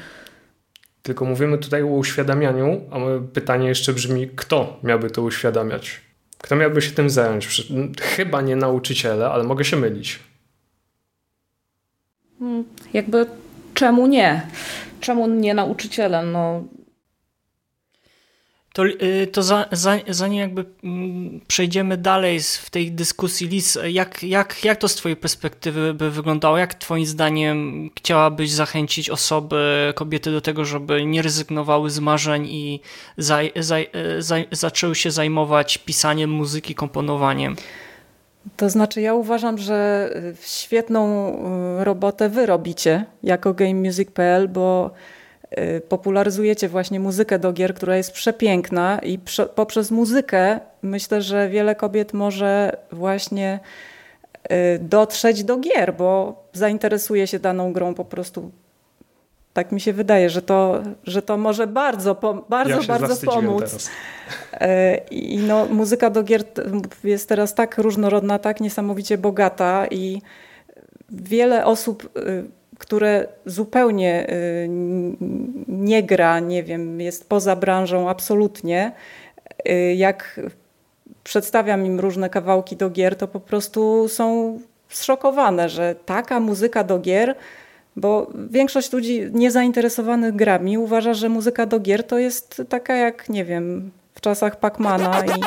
[1.02, 2.96] Tylko mówimy tutaj o uświadamianiu, a
[3.32, 6.00] pytanie jeszcze brzmi, kto miałby to uświadamiać?
[6.38, 7.70] Kto miałby się tym zająć?
[8.00, 10.18] Chyba nie nauczyciele, ale mogę się mylić.
[12.38, 13.26] Hmm, jakby
[13.74, 14.46] czemu nie?
[15.00, 16.22] Czemu nie nauczyciele?
[16.22, 16.64] No,
[18.72, 24.22] to, y, to za, za, zanim jakby mm, przejdziemy dalej w tej dyskusji, Lis, jak,
[24.22, 26.58] jak, jak to z Twojej perspektywy by wyglądało?
[26.58, 32.80] Jak Twoim zdaniem chciałabyś zachęcić osoby, kobiety do tego, żeby nie rezygnowały z marzeń i
[33.16, 33.76] za, za,
[34.18, 37.56] za, zaczęły się zajmować pisaniem muzyki, komponowaniem?
[38.56, 41.32] To znaczy, ja uważam, że świetną
[41.80, 45.19] y, robotę wy robicie jako GameMusic.pl, bo Y,
[45.88, 51.74] popularyzujecie właśnie muzykę do gier, która jest przepiękna i prze, poprzez muzykę myślę, że wiele
[51.74, 53.60] kobiet może właśnie
[54.52, 58.50] y, dotrzeć do gier, bo zainteresuje się daną grą po prostu.
[59.52, 63.60] Tak mi się wydaje, że to, że to może bardzo, bardzo, ja bardzo pomóc.
[63.60, 63.90] Teraz.
[65.10, 66.42] I no, muzyka do gier
[67.04, 70.22] jest teraz tak różnorodna, tak niesamowicie bogata i
[71.10, 72.10] wiele osób
[72.80, 74.68] które zupełnie y,
[75.68, 78.92] nie gra, nie wiem, jest poza branżą absolutnie,
[79.68, 80.40] y, jak
[81.24, 86.98] przedstawiam im różne kawałki do gier, to po prostu są zszokowane, że taka muzyka do
[86.98, 87.36] gier,
[87.96, 93.44] bo większość ludzi niezainteresowanych grami uważa, że muzyka do gier to jest taka jak, nie
[93.44, 95.40] wiem, w czasach Pacmana i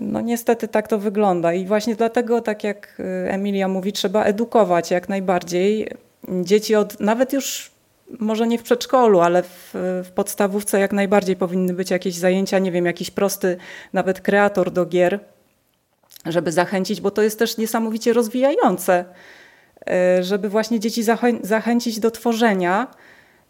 [0.00, 1.52] no niestety tak to wygląda.
[1.52, 5.88] I właśnie dlatego, tak jak Emilia mówi, trzeba edukować jak najbardziej
[6.28, 7.72] dzieci od nawet już
[8.18, 9.70] może nie w przedszkolu, ale w,
[10.04, 13.56] w, podstawówce jak najbardziej powinny być jakieś zajęcia, nie wiem, jakiś prosty
[13.92, 15.20] nawet kreator do gier,
[16.26, 19.04] żeby zachęcić, bo to jest też niesamowicie rozwijające,
[19.90, 22.86] e, żeby właśnie dzieci zachę zachęcić do tworzenia.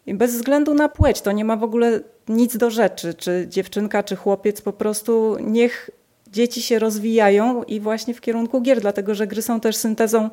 [0.07, 4.15] Bez względu na płeć, to nie ma w ogóle nic do rzeczy, czy dziewczynka, czy
[4.15, 5.89] chłopiec, po prostu niech
[6.27, 10.29] dzieci się rozwijają i właśnie w kierunku gier, dlatego że gry są też syntezą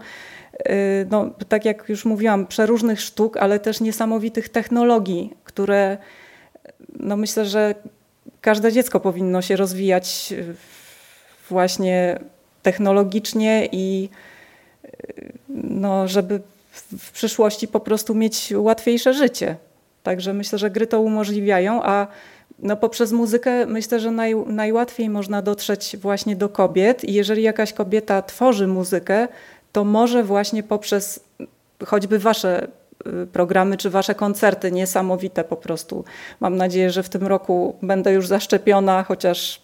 [1.11, 5.99] no, tak jak już mówiłam, przeróżnych sztuk, ale też niesamowitych technologii, które
[6.99, 7.75] no myślę, że
[8.41, 10.35] każde dziecko powinno się rozwijać
[11.51, 12.19] właśnie
[12.63, 14.09] technologicznie i
[14.85, 16.41] y, no, żeby
[16.99, 19.57] w przyszłości po prostu mieć łatwiejsze życie.
[20.03, 22.07] Także myślę, że gry to umożliwiają, a
[22.59, 27.73] no poprzez muzykę myślę, że naj, najłatwiej można dotrzeć właśnie do kobiet i jeżeli jakaś
[27.73, 29.29] kobieta tworzy muzykę,
[29.73, 31.21] to może właśnie poprzez
[31.87, 32.69] choćby wasze
[33.07, 36.05] y, programy czy wasze koncerty niesamowite po prostu.
[36.41, 39.61] Mam nadzieję, że w tym roku będę już zaszczepiona, chociaż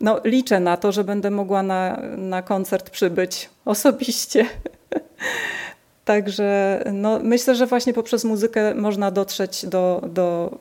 [0.00, 4.46] no, liczę na to, że będę mogła na, na koncert przybyć osobiście.
[6.04, 10.58] Także no, myślę, że właśnie poprzez muzykę można dotrzeć do, do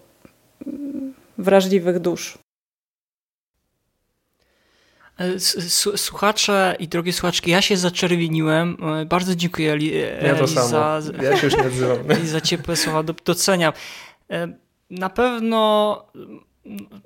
[1.38, 2.43] wrażliwych dusz.
[5.18, 5.40] E,
[5.98, 8.78] słuchacze i drogie słuchaczki, ja się zaczerwieniłem.
[9.02, 10.68] E, bardzo dziękuję Eli, ja to samo.
[10.68, 11.98] za, ja się już nie odzywam.
[12.26, 13.74] za ciepłe słowa, doceniam.
[14.32, 14.48] E,
[14.90, 16.06] na pewno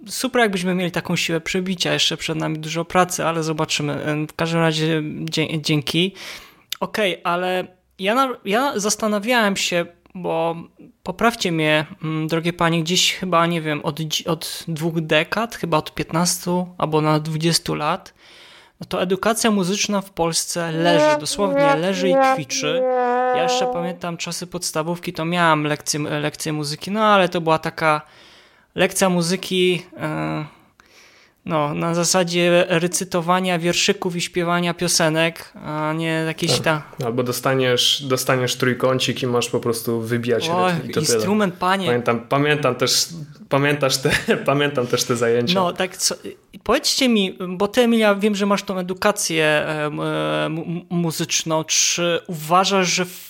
[0.08, 4.26] super jakbyśmy mieli taką siłę przebicia, jeszcze przed nami dużo pracy, ale zobaczymy.
[4.30, 5.04] W każdym razie
[5.62, 6.13] dzięki.
[6.80, 7.67] Okej, okay, ale
[8.00, 9.86] ja, ja zastanawiałem się,
[10.22, 10.56] bo
[11.04, 15.94] poprawcie mnie, mm, drogie panie, gdzieś chyba, nie wiem, od, od dwóch dekad, chyba od
[15.94, 18.14] 15 albo na 20 lat,
[18.80, 22.82] no to edukacja muzyczna w Polsce leży, dosłownie leży i kwiczy.
[23.36, 25.64] Ja jeszcze pamiętam czasy podstawówki, to miałam
[26.10, 28.02] lekcję, muzyki, no ale to była taka
[28.76, 29.86] lekcja muzyki...
[31.48, 36.64] No, na zasadzie recytowania wierszyków i śpiewania piosenek, a nie jakieś tak.
[36.64, 37.06] ta...
[37.06, 41.60] Albo dostaniesz, dostaniesz trójkącik i masz po prostu wybijać o, i to instrument, tyle.
[41.60, 41.86] panie.
[41.86, 43.08] Pamiętam, pamiętam też,
[43.50, 44.12] pamiętasz te,
[44.46, 45.54] pamiętam też te zajęcia.
[45.54, 46.16] No, tak, co,
[46.64, 49.90] powiedzcie mi, bo ty Emilia, wiem, że masz tą edukację e,
[50.90, 53.27] muzyczną, czy uważasz, że w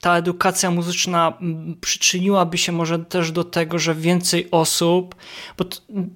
[0.00, 1.38] ta edukacja muzyczna
[1.80, 5.14] przyczyniłaby się może też do tego, że więcej osób,
[5.58, 5.64] bo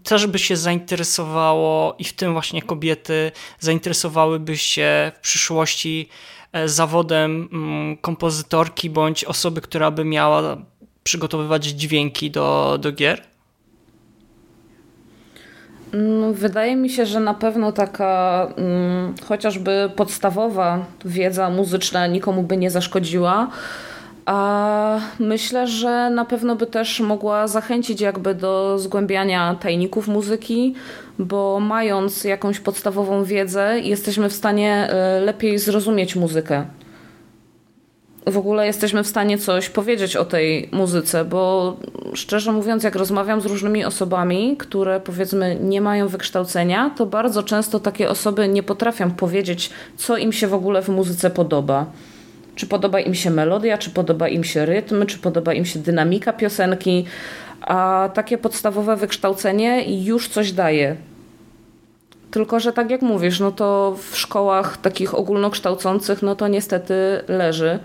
[0.03, 6.09] też by się zainteresowało i w tym właśnie kobiety zainteresowałyby się w przyszłości
[6.53, 7.48] e, zawodem
[8.01, 10.57] kompozytorki bądź osoby, która by miała
[11.03, 13.31] przygotowywać dźwięki do, do gier?
[15.92, 22.57] Mm, wydaje mi się, że na pewno taka hmm, chociażby podstawowa wiedza muzyczna nikomu by
[22.57, 23.50] nie zaszkodziła.
[24.26, 30.74] A myślę, że na pewno by też mogła zachęcić jakby do zgłębiania tajników muzyki,
[31.18, 36.64] bo mając jakąś podstawową wiedzę, jesteśmy w stanie e, lepiej zrozumieć muzykę
[38.26, 41.76] w ogóle jesteśmy w stanie coś powiedzieć o tej muzyce, bo
[42.14, 47.80] szczerze mówiąc, jak rozmawiam z różnymi osobami, które powiedzmy nie mają wykształcenia, to bardzo często
[47.80, 51.87] takie osoby nie potrafią powiedzieć, co im się w ogóle w muzyce podoba.
[52.54, 56.32] Czy podoba im się melodia, czy podoba im się rytm, czy podoba im się dynamika
[56.32, 57.04] piosenki,
[57.61, 60.96] a takie podstawowe wykształcenie już coś daje.
[62.32, 66.94] Tylko, że tak jak mówisz, no to w szkołach takich ogólnokształcących, no to niestety
[67.28, 67.78] leży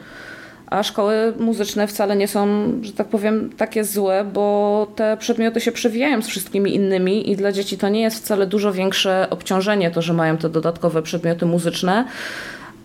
[0.68, 2.48] a szkoły muzyczne wcale nie są,
[2.82, 7.52] że tak powiem, takie złe, bo te przedmioty się przewijają z wszystkimi innymi i dla
[7.52, 12.06] dzieci to nie jest wcale dużo większe obciążenie to, że mają te dodatkowe przedmioty muzyczne.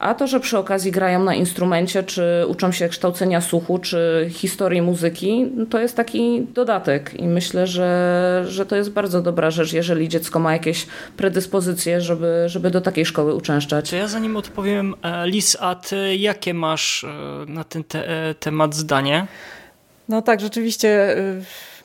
[0.02, 4.82] A to, że przy okazji grają na instrumencie, czy uczą się kształcenia słuchu, czy historii
[4.82, 10.08] muzyki, to jest taki dodatek i myślę, że, że to jest bardzo dobra rzecz, jeżeli
[10.08, 10.86] dziecko ma jakieś
[11.16, 13.90] predyspozycje, żeby, żeby do takiej szkoły uczęszczać.
[13.90, 17.08] To ja zanim odpowiem, e, Lis, a ty jakie masz e,
[17.46, 19.26] na ten te e, temat zdanie?
[20.08, 21.16] No tak, rzeczywiście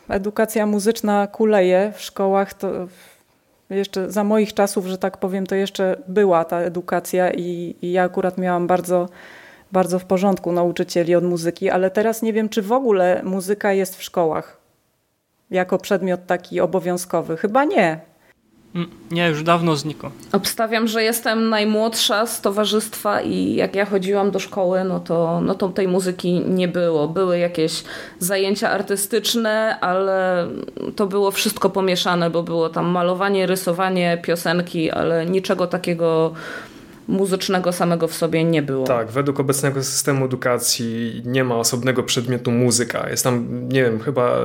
[0.10, 2.54] edukacja muzyczna kuleje w szkołach.
[2.54, 2.88] To
[3.70, 8.04] jeszcze za moich czasów, że tak powiem, to jeszcze była ta edukacja i, i ja
[8.04, 9.10] akurat miałam bardzo,
[9.72, 13.96] bardzo w porządku nauczycieli od muzyki, ale teraz nie wiem, czy w ogóle muzyka jest
[13.98, 14.58] w szkołach
[15.50, 17.38] jako przedmiot taki obowiązkowy.
[17.38, 18.00] Chyba nie.
[18.78, 20.12] Mm, nie, już dawno znikło.
[20.32, 25.56] Obstawiam, że jestem najmłodsza z towarzystwa i jak ja chodziłam do szkoły, no to, no
[25.56, 27.08] to tej muzyki nie było.
[27.08, 27.84] Były jakieś
[28.20, 30.48] zajęcia artystyczne, ale
[30.96, 36.34] to było wszystko pomieszane, bo było tam malowanie, rysowanie, piosenki, ale niczego takiego
[37.08, 38.86] muzycznego samego w sobie nie było.
[38.86, 43.10] Tak, według obecnego systemu edukacji nie ma osobnego przedmiotu muzyka.
[43.10, 44.40] Jest tam, nie wiem, chyba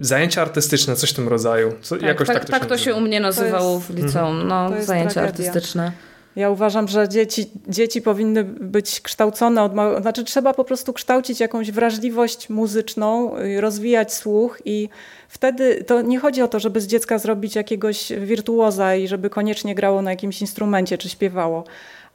[0.00, 1.72] Zajęcia artystyczne, coś w tym rodzaju.
[1.82, 4.48] Co, tak, jakoś tak, tak, to, tak to się u mnie nazywało jest, w liceum.
[4.48, 5.22] No, zajęcia tragedia.
[5.22, 5.92] artystyczne.
[6.36, 11.40] Ja uważam, że dzieci, dzieci powinny być kształcone od małego, znaczy trzeba po prostu kształcić
[11.40, 14.88] jakąś wrażliwość muzyczną, rozwijać słuch i
[15.28, 19.74] wtedy to nie chodzi o to, żeby z dziecka zrobić jakiegoś wirtuoza i żeby koniecznie
[19.74, 21.64] grało na jakimś instrumencie czy śpiewało,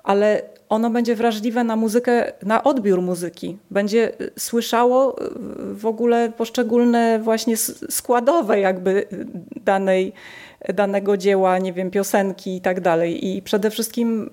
[0.05, 3.57] ale ono będzie wrażliwe na muzykę, na odbiór muzyki.
[3.71, 5.29] Będzie y, słyszało y,
[5.75, 7.57] w ogóle poszczególne właśnie
[7.89, 9.27] składowe jakby y,
[9.65, 10.13] danej,
[10.73, 13.27] danego dzieła, nie wiem, piosenki i tak dalej.
[13.27, 14.29] I przede wszystkim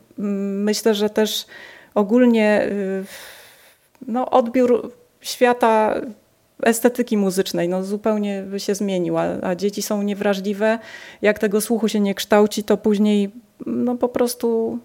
[0.65, 1.47] myślę, że też
[1.95, 2.69] ogólnie
[4.07, 6.01] no, odbiór świata
[6.63, 10.79] estetyki muzycznej no, zupełnie by się zmienił, a, a dzieci są niewrażliwe.
[11.23, 13.31] Jak tego słuchu się nie kształci, to później
[13.67, 14.79] no, po prostu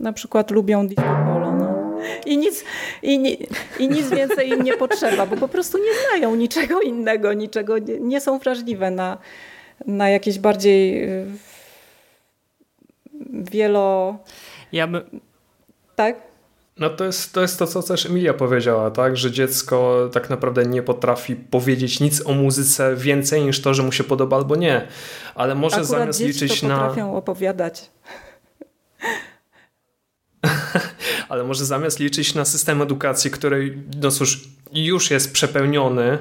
[0.00, 1.52] na przykład lubią disco polo.
[1.52, 1.96] No.
[2.26, 2.64] I, nic,
[3.02, 3.38] i,
[3.78, 8.00] I nic więcej im nie potrzeba, bo po prostu nie znają niczego innego, niczego, nie,
[8.00, 9.18] nie są wrażliwe na,
[9.86, 11.26] na jakieś bardziej y,
[13.32, 14.16] wielo...
[14.72, 15.04] Ja by...
[15.96, 16.16] Tak?
[16.78, 19.16] No to jest, to jest to, co też Emilia powiedziała, tak?
[19.16, 23.92] Że dziecko tak naprawdę nie potrafi powiedzieć nic o muzyce więcej niż to, że mu
[23.92, 24.86] się podoba albo nie.
[25.34, 26.78] Ale może Akurat zamiast liczyć to na.
[26.78, 27.90] potrafią opowiadać.
[31.28, 36.18] ale może zamiast liczyć na system edukacji, który no cóż, już jest przepełniony,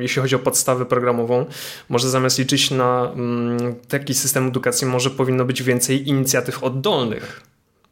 [0.00, 1.46] jeśli chodzi o podstawę programową,
[1.88, 7.42] może zamiast liczyć na mm, taki system edukacji, może powinno być więcej inicjatyw oddolnych.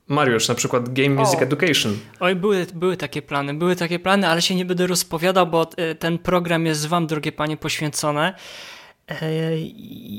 [0.08, 1.42] Mariusz, na przykład Game Music o.
[1.42, 1.96] Education.
[2.20, 5.94] Oj, były, były takie plany, były takie plany, ale się nie będę rozpowiadał, bo e,
[5.94, 8.32] ten program jest wam, drogie panie, poświęcony.
[9.08, 9.30] E,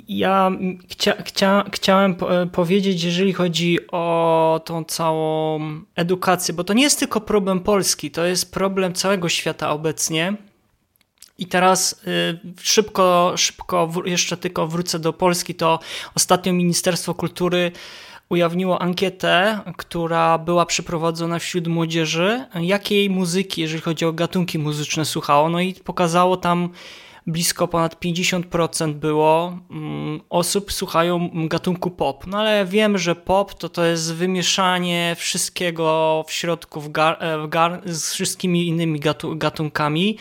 [0.08, 0.52] ja
[0.90, 5.60] chcia, chcia, chciałem e, powiedzieć, jeżeli chodzi o tą całą
[5.96, 10.34] edukację, bo to nie jest tylko problem Polski, to jest problem całego świata obecnie.
[11.38, 15.80] I teraz e, szybko, szybko jeszcze tylko wrócę do Polski, to
[16.16, 17.72] ostatnio Ministerstwo Kultury
[18.30, 25.50] ujawniło ankietę, która była przeprowadzona wśród młodzieży, jakiej muzyki, jeżeli chodzi o gatunki muzyczne słuchało.
[25.50, 26.70] No i pokazało tam
[27.28, 32.28] blisko ponad 50% było mm, osób słuchają gatunku pop.
[32.28, 37.40] No ale wiem, że pop to to jest wymieszanie wszystkiego w środku w gar, e,
[37.40, 39.00] w gar, z wszystkimi innymi
[39.36, 40.18] gatunkami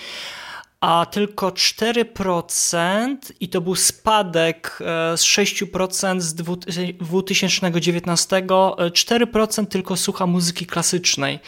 [0.81, 10.27] a tylko 4% i to był spadek e, z 6% z 2019, 4% tylko słucha
[10.27, 11.39] muzyki klasycznej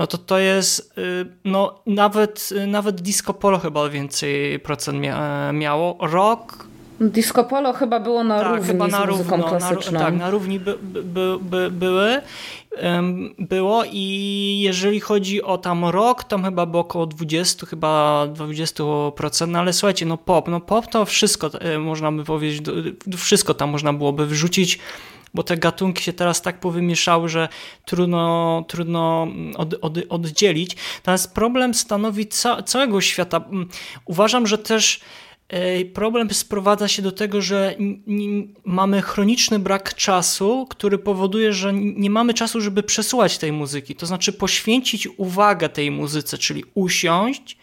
[0.00, 5.52] no to to jest, y, no nawet, y, nawet disco polo chyba więcej procent mia
[5.52, 5.96] miało.
[6.00, 6.69] Rock
[7.00, 9.92] Disco polo chyba było na tak, równi chyba na z muzyką równo, klasyczną.
[9.92, 12.20] Na, tak, na równi by, by, by, były,
[12.82, 19.48] um, było i jeżeli chodzi o tam rok, tam chyba było około 20, chyba 20%,
[19.48, 22.62] no ale słuchajcie, no pop, no pop to wszystko e, można by powiedzieć,
[23.16, 24.78] wszystko tam można byłoby wrzucić
[25.34, 27.48] bo te gatunki się teraz tak powymieszały, że
[27.84, 30.76] trudno, trudno od, od, oddzielić.
[30.96, 33.44] Natomiast problem stanowi ca całego świata.
[33.50, 33.68] Mm,
[34.04, 35.00] uważam, że też
[35.94, 37.74] problem sprowadza się do tego, że
[38.64, 43.94] mamy chroniczny brak czasu, który powoduje, że nie mamy czasu, żeby przesłuchać tej muzyki.
[43.94, 47.56] To znaczy poświęcić uwagę tej muzyce, czyli usiąść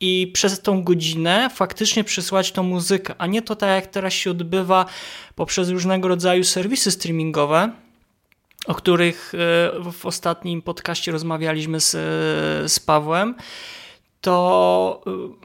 [0.00, 4.30] i przez tą godzinę faktycznie przysłać tą muzykę, a nie to tak jak teraz się
[4.30, 4.86] odbywa
[5.34, 7.72] poprzez różnego rodzaju serwisy streamingowe,
[8.66, 9.38] o których e,
[9.92, 11.90] w ostatnim podcaście rozmawialiśmy z,
[12.72, 13.34] z Pawłem.
[14.20, 15.02] To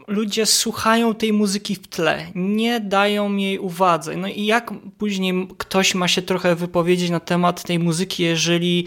[0.07, 4.17] y, ludzie słuchają tej muzyki w tle, nie dają jej uwadze.
[4.17, 8.86] No i jak później ktoś ma się trochę wypowiedzieć na temat tej muzyki, jeżeli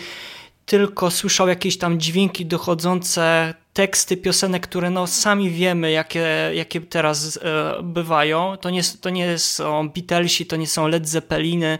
[0.66, 7.36] tylko słyszał jakieś tam dźwięki dochodzące, teksty piosenek, które no sami wiemy, jakie, jakie teraz
[7.42, 8.56] e, bywają.
[8.60, 11.78] To nie, to nie są Beatlesi, to nie są Led Zeppeliny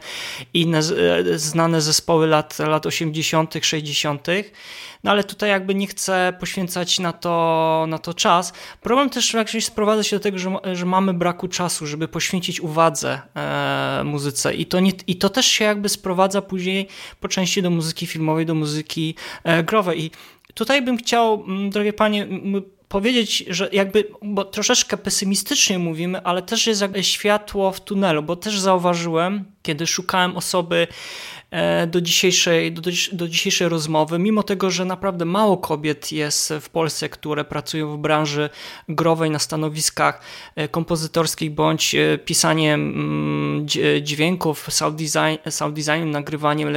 [0.54, 0.82] i inne e,
[1.38, 4.26] znane zespoły lat, lat 80., 60.
[5.04, 8.52] No ale tutaj jakby nie chcę poświęcać na to, na to czas.
[8.80, 13.20] Problem też jakoś sprowadza się do tego, że, że mamy braku czasu, żeby poświęcić uwadze
[13.36, 16.88] e, muzyce i to, nie, i to też się jakby sprowadza później
[17.20, 20.10] po części do muzyki filmowej, do muzyki e, growej i
[20.58, 22.26] tutaj bym chciał, mm, drogie panie,
[22.88, 28.60] powiedzieć, że jakby, bo troszeczkę pesymistycznie mówimy, ale też jest światło w tunelu, bo też
[28.60, 30.86] zauważyłem, kiedy szukałem osoby,
[31.86, 37.08] do dzisiejszej, do, do dzisiejszej rozmowy, mimo tego, że naprawdę mało kobiet jest w Polsce,
[37.08, 38.50] które pracują w branży
[38.88, 40.20] growej na stanowiskach
[40.56, 43.68] e, kompozytorskich bądź e, pisaniem mm,
[44.02, 46.68] dźwięków, sound, design, sound designem, nagrywaniem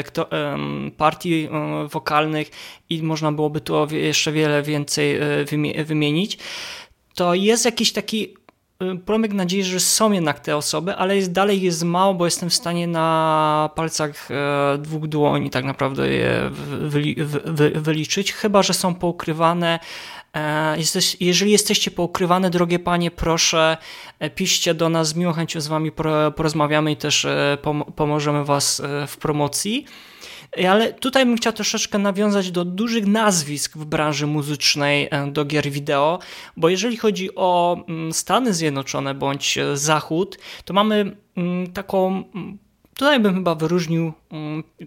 [0.97, 1.49] partii
[1.91, 2.49] wokalnych
[2.89, 5.19] i można byłoby tu jeszcze wiele więcej
[5.86, 6.38] wymienić,
[7.15, 8.34] to jest jakiś taki
[9.05, 12.53] promyk nadziei, że są jednak te osoby, ale jest, dalej jest mało, bo jestem w
[12.53, 17.01] stanie na palcach e, dwóch dłoni tak naprawdę je wy,
[17.45, 19.79] wy, wyliczyć, chyba że są poukrywane.
[20.36, 20.77] E,
[21.19, 23.77] jeżeli jesteście poukrywane, drogie panie, proszę
[24.19, 25.91] e, piszcie do nas, z miłą chęcią z wami
[26.36, 27.27] porozmawiamy i też
[27.95, 29.86] pomożemy was w promocji.
[30.69, 35.71] Ale tutaj bym chciał troszeczkę nawiązać do dużych nazwisk w branży muzycznej e, do gier
[35.71, 36.19] wideo,
[36.57, 42.57] bo jeżeli chodzi o mm, Stany Zjednoczone bądź e, Zachód, to mamy mm, taką mm,
[43.01, 44.13] Tutaj bym chyba wyróżnił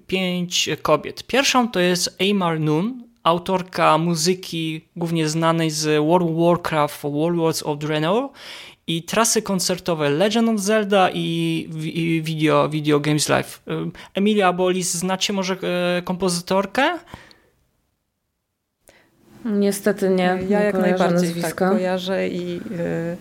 [0.06, 1.26] pięć kobiet.
[1.26, 7.78] Pierwszą to jest Amar Noon, autorka muzyki głównie znanej z World of Warcraft Warlords of
[7.78, 8.28] Draenor
[8.86, 13.62] i trasy koncertowe Legend of Zelda i, i video, video Games Live.
[14.14, 15.56] Emilia Bolis, znacie może
[15.98, 16.98] e, kompozytorkę?
[19.44, 20.24] Niestety nie.
[20.24, 23.16] Ja nie jak najbardziej tak kojarzę i yy,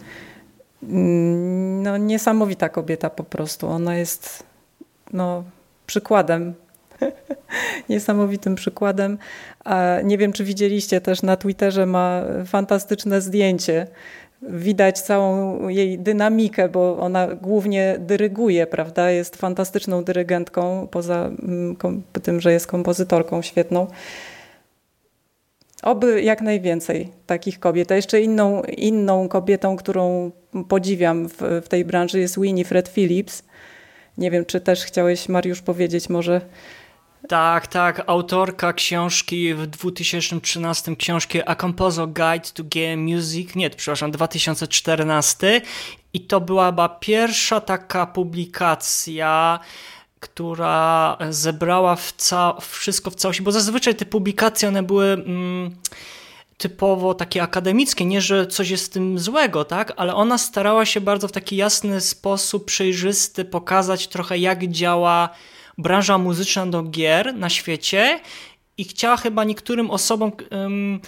[1.84, 3.68] no, niesamowita kobieta po prostu.
[3.68, 4.44] Ona jest
[5.14, 5.44] no,
[5.88, 6.54] przykładem
[7.90, 9.18] niesamowitym przykładem.
[9.64, 13.88] A nie wiem, czy widzieliście też na Twitterze ma fantastyczne zdjęcie
[14.50, 19.12] widać całą jej dynamikę, bo ona głównie dyryguje, prawda?
[19.12, 21.76] Jest fantastyczną dyrygentką, poza mm,
[22.24, 23.88] tym, że jest kompozytorką świetną.
[25.84, 27.92] Oby jak najwięcej takich kobiet.
[27.92, 30.32] A jeszcze inną, inną kobietą, którą
[30.70, 33.44] podziwiam w, w tej branży jest Winifred Phillips.
[34.18, 36.42] Nie wiem, czy też chciałeś, Mariusz, powiedzieć może
[37.28, 38.04] tak, tak.
[38.08, 45.62] Autorka książki w 2013 książki A Composer Guide to Game Music, nie, przepraszam, 2014
[46.14, 49.60] i to była chyba pierwsza taka publikacja,
[50.20, 55.76] która zebrała w ca wszystko w całości, bo zazwyczaj te publikacje one były mm,
[56.58, 61.02] typowo takie akademickie, nie, że coś jest z tym złego, tak, ale ona starała się
[61.02, 65.30] bardzo w taki jasny sposób, przejrzysty pokazać trochę jak działa
[65.78, 68.20] branża muzyczna do gier na świecie
[68.78, 71.00] i chciała chyba niektórym osobom um,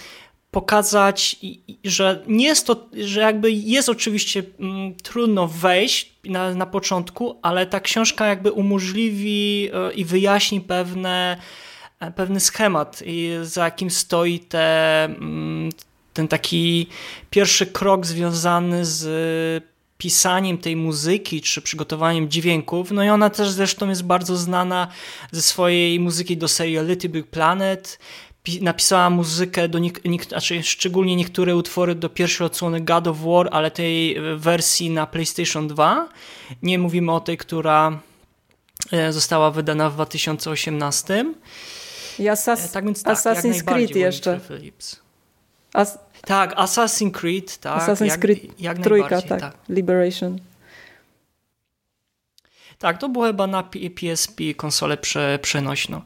[0.50, 1.36] pokazać,
[1.84, 7.66] że nie jest to, że jakby jest oczywiście um, trudno wejść na, na początku, ale
[7.66, 11.36] ta książka jakby umożliwi uh, i wyjaśni pewne
[12.00, 13.02] e, pewny schemat,
[13.42, 15.08] za jakim stoi te,
[16.12, 16.86] ten taki
[17.30, 19.06] pierwszy krok związany z
[19.98, 22.90] pisaniem tej muzyki czy przygotowaniem dźwięków.
[22.90, 24.88] No i ona też zresztą jest bardzo znana
[25.32, 27.98] ze swojej muzyki do serii Little Big Planet.
[28.60, 29.78] Napisała muzykę do
[30.28, 35.68] znaczy szczególnie niektóre utwory do pierwszej odsłony God of War, ale tej wersji na PlayStation
[35.68, 36.08] 2.
[36.62, 38.00] Nie mówimy o tej, która
[38.92, 41.24] e, została wydana w 2018.
[42.18, 44.40] I Assas tak więc tak, Assassin's Creed jeszcze.
[45.72, 47.82] As tak, Assassin's Creed, tak.
[47.82, 49.40] Assassin's jak, Creed jak trójka, tak.
[49.40, 49.54] tak.
[49.68, 50.38] Liberation.
[52.78, 53.62] Tak, to było chyba na
[53.94, 56.00] PSP konsolę prze, przenośną.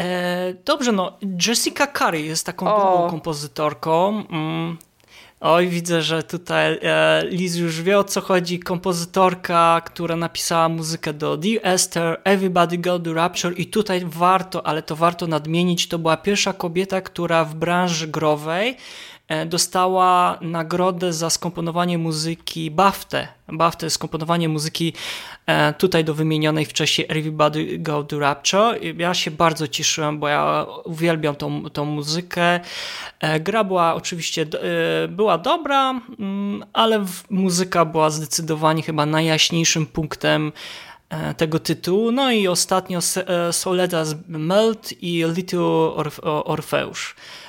[0.00, 4.24] E, dobrze, no Jessica Curry jest taką drugą kompozytorką.
[4.30, 4.76] Mm.
[5.40, 8.60] Oj, widzę, że tutaj e, Liz już wie o co chodzi.
[8.60, 14.82] Kompozytorka, która napisała muzykę do Dear Esther, Everybody Go to Rapture i tutaj warto, ale
[14.82, 18.76] to warto nadmienić, to była pierwsza kobieta, która w branży growej
[19.46, 23.28] dostała nagrodę za skomponowanie muzyki BAFTę.
[23.48, 24.92] BAFTę, skomponowanie muzyki
[25.78, 28.78] tutaj do wymienionej wcześniej Everybody Go to Rapture.
[28.98, 32.60] Ja się bardzo cieszyłem, bo ja uwielbiam tą, tą muzykę.
[33.40, 34.46] Gra była oczywiście
[35.08, 40.52] była dobra, mm, ale muzyka była zdecydowanie chyba najjaśniejszym punktem
[41.14, 42.12] E, tego tytułu.
[42.12, 47.14] No i ostatnio e, Soledad Melt i Little Orf Orfeusz.
[47.14, 47.43] E,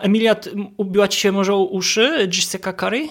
[0.00, 0.36] Emilia,
[0.76, 3.08] ubiła ci się może uszy Jessica Curry?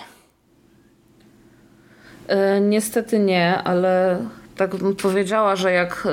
[2.62, 4.20] Niestety nie, ale
[4.56, 6.08] tak bym powiedziała, że jak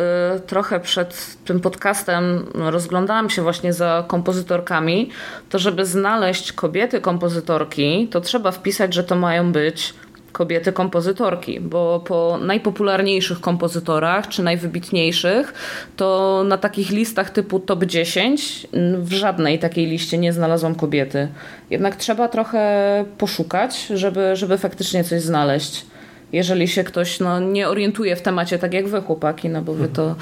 [0.47, 5.11] trochę przed tym podcastem rozglądałam się właśnie za kompozytorkami,
[5.49, 9.95] to żeby znaleźć kobiety kompozytorki, to trzeba wpisać, że to mają być
[10.35, 15.55] kobiety kompozytorki, bo po najpopularniejszych kompozytorach czy najwybitniejszych,
[15.97, 18.66] to na takich listach typu top 10
[18.99, 21.28] w żadnej takiej liście nie znalazłam kobiety.
[21.70, 25.87] Jednak trzeba trochę poszukać, żeby, żeby faktycznie coś znaleźć
[26.32, 29.89] jeżeli się ktoś no, nie orientuje w temacie, tak jak wy, chłopaki, no bo wy
[29.89, 30.14] to.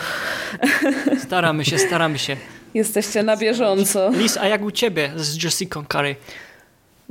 [1.26, 2.36] Staramy się, staramy się.
[2.74, 4.10] Jesteście na bieżąco.
[4.10, 6.16] Lis, a jak u ciebie z Jessica Curry?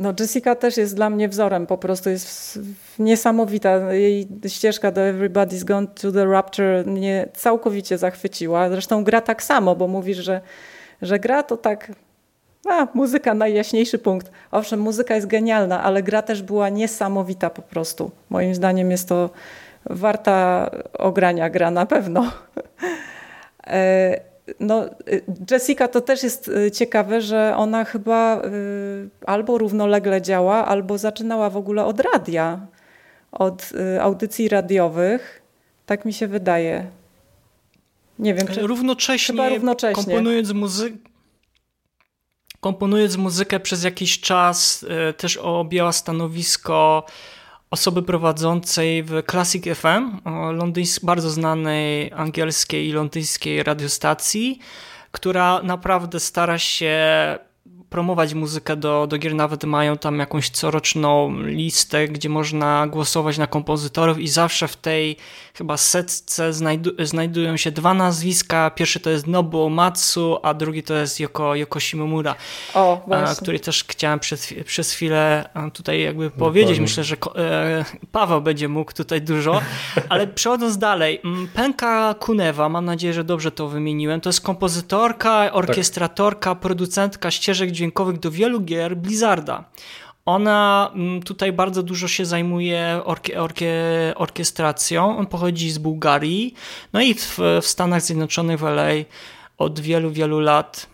[0.02, 2.60] No Jessica też jest dla mnie wzorem, po prostu jest
[3.00, 3.94] niesamowita.
[3.94, 8.70] Jej ścieżka do Everybody's Gone to the Rapture mnie całkowicie zachwyciła.
[8.70, 10.42] Zresztą gra tak samo, bo mówisz, że,
[11.02, 11.92] że gra to tak
[12.70, 14.32] a, muzyka najjaśniejszy punkt.
[14.52, 18.12] Owszem, muzyka jest genialna, ale gra też była niesamowita po prostu.
[18.30, 19.30] Moim zdaniem jest to
[19.86, 22.32] warta ogrania gra na pewno.
[24.60, 30.66] No, y, Jessica to też jest y, ciekawe, że ona chyba y, albo równolegle działa,
[30.66, 32.68] albo zaczynała w ogóle od radia,
[33.32, 33.70] od
[34.02, 35.42] audycji radiowych.
[35.86, 36.88] Tak mi się wydaje.
[38.20, 40.04] Nie wiem, czy równocześnie, chyba równocześnie.
[40.04, 40.98] komponując muzykę
[42.60, 44.86] komponując muzykę przez jakiś czas
[45.18, 47.06] też objęła stanowisko
[47.72, 50.18] osoby prowadzącej w Classic FM,
[51.00, 54.60] bardzo znanej angielskiej i londyńskiej radiostacji,
[55.12, 57.00] która naprawdę stara się
[57.92, 63.48] promować muzykę do, do gier, nawet mają tam jakąś coroczną listę, gdzie można głosować na
[63.48, 65.18] kompozytorów i zawsze w tej
[65.54, 68.70] chyba setce znajdu znajdują się dwa nazwiska.
[68.70, 72.36] Pierwszy to jest Nobuo Matsu, a drugi to jest Yoko, Yoko Shimomura,
[72.74, 73.06] o,
[73.42, 76.80] który też chciałem przez, przez chwilę tutaj jakby no powiedzieć.
[76.80, 79.62] Myślę, że e, Paweł będzie mógł tutaj dużo,
[80.10, 81.22] ale przechodząc dalej,
[81.54, 88.20] Penka Kunewa, mam nadzieję, że dobrze to wymieniłem, to jest kompozytorka, orkiestratorka, producentka ścieżek dźwiękowych
[88.20, 89.64] do wielu gier Blizzarda.
[90.26, 93.74] Ona mm, tutaj bardzo dużo się zajmuje orkie, orkie,
[94.16, 95.18] orkiestracją.
[95.18, 96.54] On pochodzi z Bułgarii,
[96.94, 98.90] no i w, w Stanach Zjednoczonych, w LA
[99.58, 100.88] od wielu, wielu lat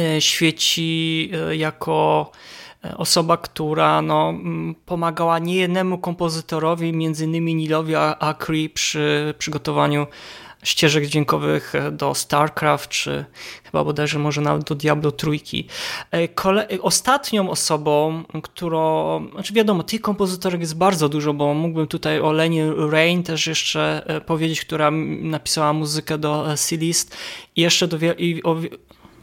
[0.00, 2.30] e, świeci e, jako
[2.84, 10.06] e, osoba, która no, mm, pomagała niejednemu kompozytorowi, między innymi Nilowi Akri przy przygotowaniu
[10.62, 13.24] ścieżek dźwiękowych e, do StarCraft, czy
[13.64, 15.66] chyba bodajże może nawet do Diablo trójki.
[16.10, 22.20] E, kole ostatnią osobą, którą, znaczy wiadomo, tych kompozytorek jest bardzo dużo, bo mógłbym tutaj
[22.20, 22.60] o Leni
[22.90, 24.90] Rain też jeszcze e, powiedzieć, która
[25.20, 27.16] napisała muzykę do Sealist
[27.56, 28.56] i jeszcze do i o,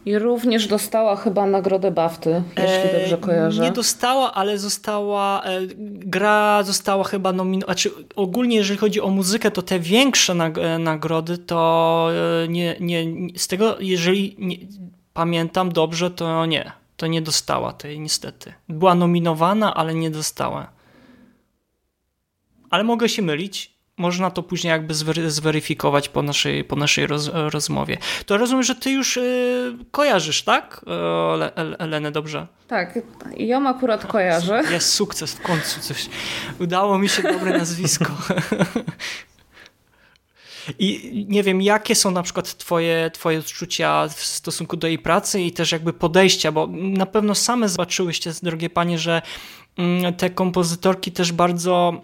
[0.09, 3.63] i również dostała chyba nagrodę BAFTY, jeśli e, dobrze kojarzę.
[3.63, 9.51] Nie dostała, ale została, e, gra została chyba nominowana, znaczy ogólnie jeżeli chodzi o muzykę,
[9.51, 12.09] to te większe nag e, nagrody to
[12.47, 13.05] nie, nie,
[13.37, 14.55] z tego, jeżeli nie,
[15.13, 18.53] pamiętam dobrze, to nie, to nie dostała tej niestety.
[18.69, 20.71] Była nominowana, ale nie dostała.
[22.69, 24.93] Ale mogę się mylić można to później jakby
[25.27, 27.97] zweryfikować po naszej, po naszej roz, rozmowie.
[28.25, 30.85] To rozumiem, że ty już y, kojarzysz, tak?
[31.77, 32.47] Elenę, dobrze?
[32.67, 32.99] Tak,
[33.37, 34.63] ją akurat kojarzę.
[34.71, 36.09] Jest sukces w końcu, coś.
[36.59, 38.05] Udało mi się dobre nazwisko.
[40.79, 45.41] I nie wiem, jakie są na przykład twoje, twoje odczucia w stosunku do jej pracy
[45.41, 49.21] i też jakby podejścia, bo na pewno same zobaczyłyście, drogie panie, że
[49.77, 52.01] mm, te kompozytorki też bardzo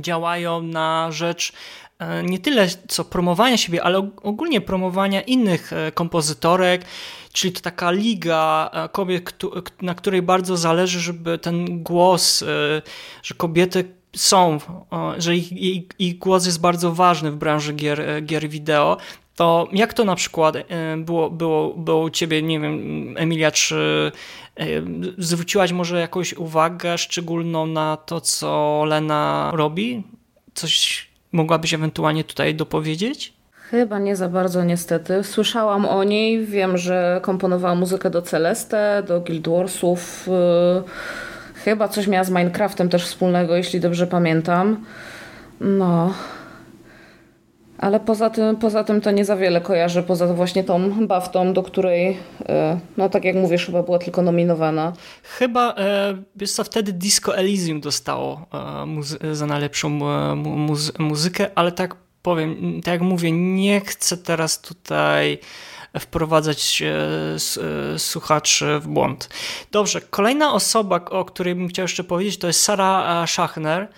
[0.00, 1.52] działają na rzecz
[1.98, 6.84] e, nie tyle co promowania siebie, ale ogólnie promowania innych e, kompozytorek,
[7.32, 9.32] czyli to taka liga e, kobiet,
[9.82, 12.44] na której bardzo zależy, żeby ten głos,
[13.22, 14.58] że kobiety są,
[15.18, 18.96] że ich, ich, ich głos jest bardzo ważny w branży gier, gier wideo,
[19.36, 20.56] to jak to na przykład
[20.96, 24.12] było, było, było u ciebie, nie wiem, Emilia, czy
[25.18, 30.04] Zwróciłaś może jakąś uwagę szczególną na to, co Lena robi?
[30.54, 33.32] Coś mogłabyś ewentualnie tutaj dopowiedzieć?
[33.52, 35.24] Chyba nie za bardzo niestety.
[35.24, 40.26] Słyszałam o niej, wiem, że komponowała muzykę do Celeste, do Guild Warsów.
[40.26, 40.82] Yy,
[41.54, 44.84] chyba coś miała z Minecraftem też wspólnego, jeśli dobrze pamiętam.
[45.60, 46.14] No.
[47.78, 51.62] Ale poza tym, poza tym to nie za wiele kojarzę, poza właśnie tą Baftą, do
[51.62, 52.46] której, yy,
[52.96, 54.92] no tak jak mówisz, chyba była tylko nominowana.
[55.22, 58.46] Chyba, e, wiesz co, wtedy Disco Elysium dostało
[59.22, 64.60] e, za najlepszą e, muzy muzykę, ale tak powiem, tak jak mówię, nie chcę teraz
[64.60, 65.38] tutaj
[66.00, 66.86] wprowadzać e,
[67.94, 69.28] e, słuchaczy w błąd.
[69.72, 73.88] Dobrze, kolejna osoba, o której bym chciał jeszcze powiedzieć, to jest Sarah Schachner.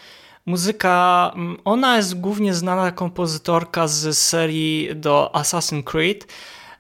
[0.49, 6.27] Muzyka, mm, ona jest głównie znana kompozytorka z serii do Assassin's Creed.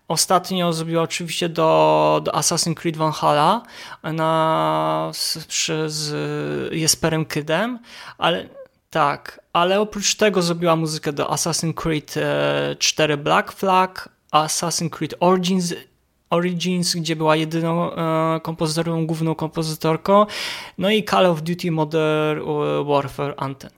[0.08, 3.62] Ostatnio zrobiła oczywiście do, do Assassin's Creed Valhalla
[4.02, 5.46] na, z,
[5.86, 7.78] z Jesperem Kydem,
[8.18, 8.48] ale
[8.90, 12.14] tak, ale oprócz tego zrobiła muzykę do Assassin's Creed
[12.78, 15.74] 4 e, Black Flag, Assassin's Creed Origins,
[16.30, 20.26] Origins, gdzie była jedyną e, kompozytorką, główną kompozytorką,
[20.78, 22.40] no i Call of Duty Modern
[22.84, 23.70] Warfare Anthem.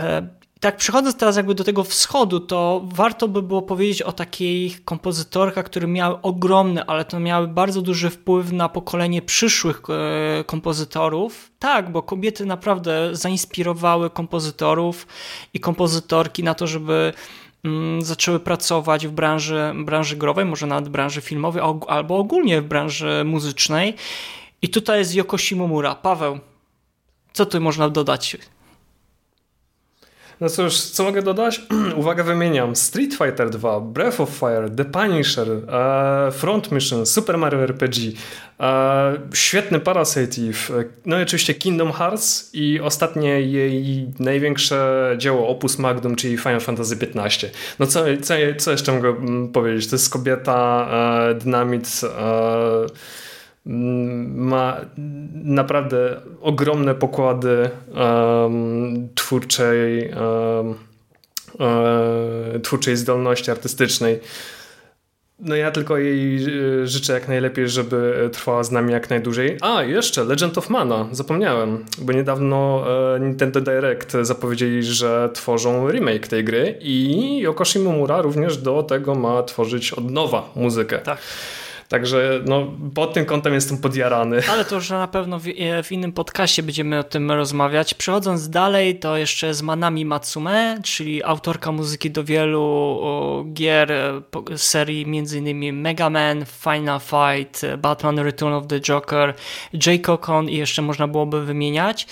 [0.00, 0.28] E,
[0.64, 5.64] tak przechodząc teraz jakby do tego wschodu, to warto by było powiedzieć o takich kompozytorkach,
[5.64, 11.50] które miały ogromny, ale to miały bardzo duży wpływ na pokolenie przyszłych e, kompozytorów.
[11.58, 15.06] Tak, bo kobiety naprawdę zainspirowały kompozytorów
[15.54, 17.12] i kompozytorki na to, żeby
[17.98, 23.94] zaczęły pracować w branży, branży growej, może nawet branży filmowej, albo ogólnie w branży muzycznej.
[24.62, 25.94] I tutaj jest Yoko Shimomura.
[25.94, 26.38] Paweł,
[27.32, 28.36] co tu można dodać?
[30.40, 31.60] No cóż, co mogę dodać?
[31.96, 32.76] Uwaga, wymieniam.
[32.76, 38.12] Street Fighter 2, Breath of Fire, The Punisher, e, Front Mission, Super Mario RPG,
[38.60, 45.78] e, świetny Parasite Eve, no i oczywiście Kingdom Hearts i ostatnie jej największe dzieło Opus
[45.78, 47.50] Magnum, czyli Final Fantasy XV.
[47.78, 49.86] No co, co, co jeszcze mogę mm, powiedzieć?
[49.86, 50.88] To jest kobieta,
[51.30, 52.86] e, dynamit, e,
[53.64, 54.76] ma
[55.34, 60.74] naprawdę ogromne pokłady um, twórczej, um,
[62.62, 64.20] twórczej zdolności artystycznej.
[65.38, 69.56] No ja tylko jej e, życzę jak najlepiej, żeby trwała z nami jak najdłużej.
[69.60, 72.84] A, jeszcze Legend of Mana, zapomniałem, bo niedawno
[73.16, 79.14] e, Nintendo Direct zapowiedzieli, że tworzą remake tej gry i Yoko Shimomura również do tego
[79.14, 80.98] ma tworzyć od nowa muzykę.
[80.98, 81.18] Tak.
[81.88, 84.40] Także no, pod tym kątem jestem podjarany.
[84.50, 87.94] Ale to już na pewno w, e, w, innym podcaście będziemy o tym rozmawiać.
[87.94, 92.62] Przechodząc dalej, to jeszcze z Manami Matsume, czyli autorka muzyki do wielu
[93.02, 94.22] o, gier e,
[94.56, 95.80] serii m.in.
[95.80, 99.34] Mega Man, Final Fight, e, Batman Return of the Joker,
[99.72, 100.02] J.
[100.06, 102.06] Cocon i jeszcze można byłoby wymieniać.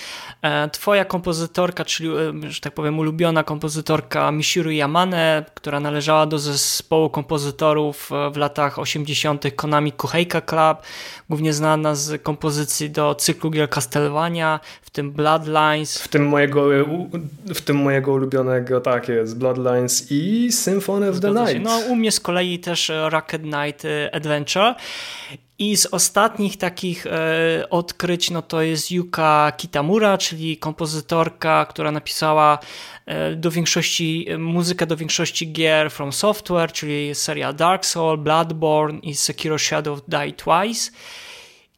[0.73, 2.09] Twoja kompozytorka, czyli,
[2.49, 9.45] że tak powiem, ulubiona kompozytorka Mishiru Yamane, która należała do zespołu kompozytorów w latach 80.
[9.57, 10.79] Konami Kuheika Club,
[11.29, 15.99] głównie znana z kompozycji do cyklu gier Castlevania, w tym Bloodlines.
[15.99, 16.69] W tym mojego,
[17.55, 21.63] w tym mojego ulubionego, tak jest, Bloodlines i Symphony of the Night.
[21.63, 24.75] No u mnie z kolei też Rocket Knight Adventure.
[25.59, 32.59] I z ostatnich takich e, odkryć, no to jest Yuka Kitamura, czyli kompozytorka, która napisała
[33.07, 38.99] e, do większości e, muzykę do większości gier From Software, czyli seria Dark Soul, Bloodborne
[38.99, 40.91] i Sekiro Shadow Die Twice.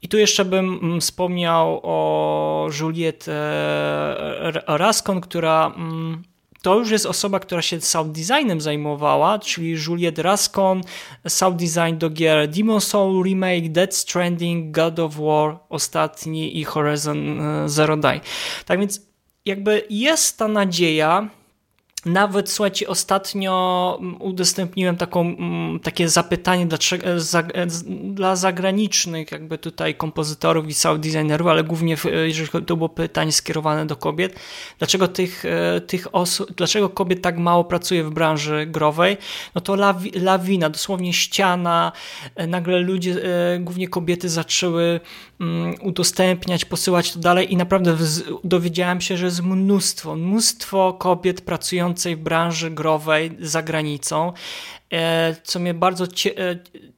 [0.03, 6.23] I tu jeszcze bym mm, wspomniał o Juliette e, Rascon, która mm,
[6.65, 10.81] to już jest osoba, która się sound designem zajmowała, czyli Juliette Rascon,
[11.29, 17.41] sound design do gier Demon Soul Remake, Dead Stranding, God of War ostatni i Horizon
[17.41, 18.21] e, Zero Dawn.
[18.67, 19.01] Tak więc
[19.45, 21.29] jakby jest ta nadzieja,
[22.07, 26.79] nawet, słuchajcie, ostatnio mm, udostępniłem taką, mm, takie zapytanie dla,
[27.55, 27.67] e,
[28.05, 33.87] dla zagranicznych jakby tutaj kompozytorów i sound designerów, ale głównie jeżeli to było pytanie skierowane
[33.87, 34.41] do kobiet,
[34.79, 39.17] dlaczego tych, e, tych osób, dlaczego kobiet tak mało pracuje w branży growej,
[39.55, 41.93] no to lawi, lawina, dosłownie ściana,
[42.35, 43.15] e, nagle ludzie,
[43.61, 45.01] głównie kobiety zaczęły
[45.81, 47.53] udostępniać, posyłać to dalej.
[47.53, 47.97] I naprawdę
[48.45, 54.33] dowiedziałem się, że jest mnóstwo, mnóstwo kobiet pracujących w branży growej za granicą,
[55.43, 56.09] co mnie bardzo, e,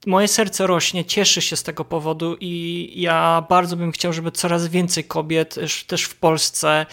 [0.06, 4.68] moje serce rośnie, cieszy się z tego powodu i ja bardzo bym chciał, żeby coraz
[4.68, 5.54] więcej kobiet
[5.86, 6.86] też w Polsce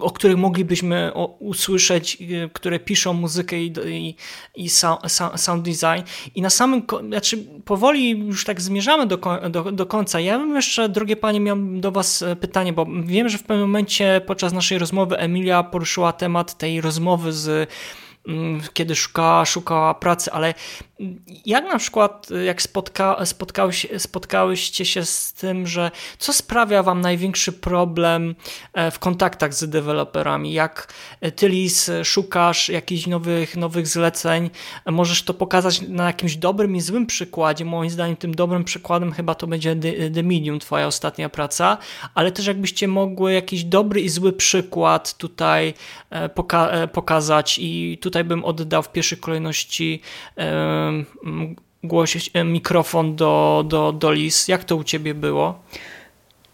[0.00, 4.16] o których moglibyśmy usłyszeć, e, które piszą muzykę i, i,
[4.54, 4.68] i
[5.36, 6.02] sound design.
[6.34, 9.18] I na samym, znaczy powoli już tak zmierzamy do,
[9.50, 10.20] do, do końca.
[10.20, 13.66] Ja bym jeszcze, drogie panie, miał do was e, pytanie, bo wiem, że w pewnym
[13.66, 17.70] momencie podczas naszej rozmowy Emilia poruszyła temat tej rozmowy z
[18.72, 20.54] kiedy szukała, szukała pracy, ale
[21.46, 23.16] jak na przykład, jak spotka,
[23.98, 28.34] spotkałyście się z tym, że co sprawia wam największy problem
[28.72, 30.52] e, w kontaktach z deweloperami?
[30.52, 34.50] Jak e, ty, Liz, szukasz jakichś nowych, nowych zleceń?
[34.86, 37.64] Możesz to pokazać na jakimś dobrym i złym przykładzie.
[37.64, 41.78] Moim zdaniem tym dobrym przykładem chyba to będzie The, The Medium, twoja ostatnia praca,
[42.14, 45.74] ale też jakbyście mogły jakiś dobry i zły przykład tutaj
[46.10, 50.02] e, poka pokazać i tutaj bym oddał w pierwszej kolejności
[51.84, 54.48] głosić e, mikrofon do, do, do Lis.
[54.48, 55.58] Jak to u ciebie było?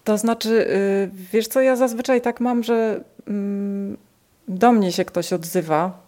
[0.05, 3.97] To znaczy, y, wiesz co, ja zazwyczaj tak mam, że mm,
[4.49, 6.05] do mnie się ktoś odzywa.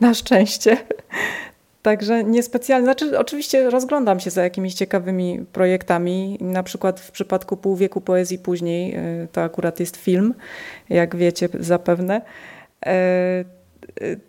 [0.00, 0.76] Na szczęście.
[1.82, 6.38] Także niespecjalnie, znaczy oczywiście rozglądam się za jakimiś ciekawymi projektami.
[6.40, 10.34] Na przykład w przypadku Pół wieku poezji później, y, to akurat jest film,
[10.88, 12.22] jak wiecie zapewne
[12.86, 13.44] e,
[14.02, 14.20] y,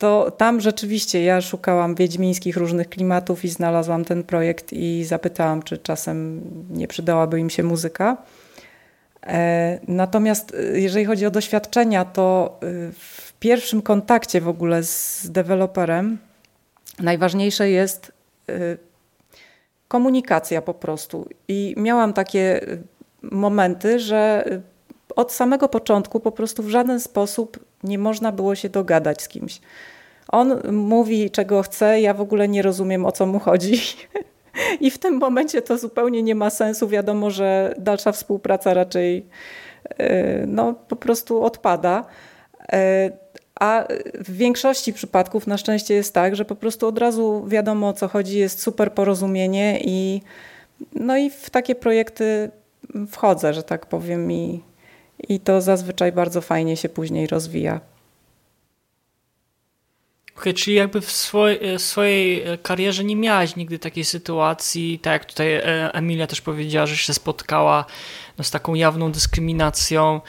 [0.00, 5.78] to tam rzeczywiście ja szukałam wiedźmińskich różnych klimatów i znalazłam ten projekt i zapytałam, czy
[5.78, 6.40] czasem
[6.70, 8.16] nie przydałaby im się muzyka.
[9.26, 15.26] E, natomiast e, jeżeli chodzi o doświadczenia, to e, w pierwszym kontakcie w ogóle z
[15.30, 16.18] deweloperem
[16.98, 18.12] najważniejsze jest
[19.88, 21.28] komunikacja po prostu.
[21.48, 22.60] I miałam takie
[23.22, 24.44] momenty, że
[25.16, 29.60] od samego początku po prostu w żaden sposób nie można było się dogadać z kimś.
[30.28, 33.80] On mówi, czego chce, ja w ogóle nie rozumiem, o co mu chodzi.
[34.80, 36.88] I w tym momencie to zupełnie nie ma sensu.
[36.88, 39.26] Wiadomo, że dalsza współpraca raczej
[39.98, 42.04] e, no, po prostu odpada.
[42.72, 43.10] E,
[43.60, 47.92] a w większości przypadków na szczęście jest tak, że po prostu od razu wiadomo o
[47.92, 50.22] co chodzi, jest super porozumienie i,
[50.94, 52.50] no i w takie projekty
[53.08, 54.60] wchodzę, że tak powiem, i,
[55.28, 57.80] i to zazwyczaj bardzo fajnie się później rozwija.
[60.36, 65.24] Okay, czyli jakby w swojej, w swojej karierze nie miałaś nigdy takiej sytuacji, tak jak
[65.24, 67.84] tutaj e, Emilia też powiedziała, że się spotkała
[68.38, 70.20] no, z taką jawną dyskryminacją,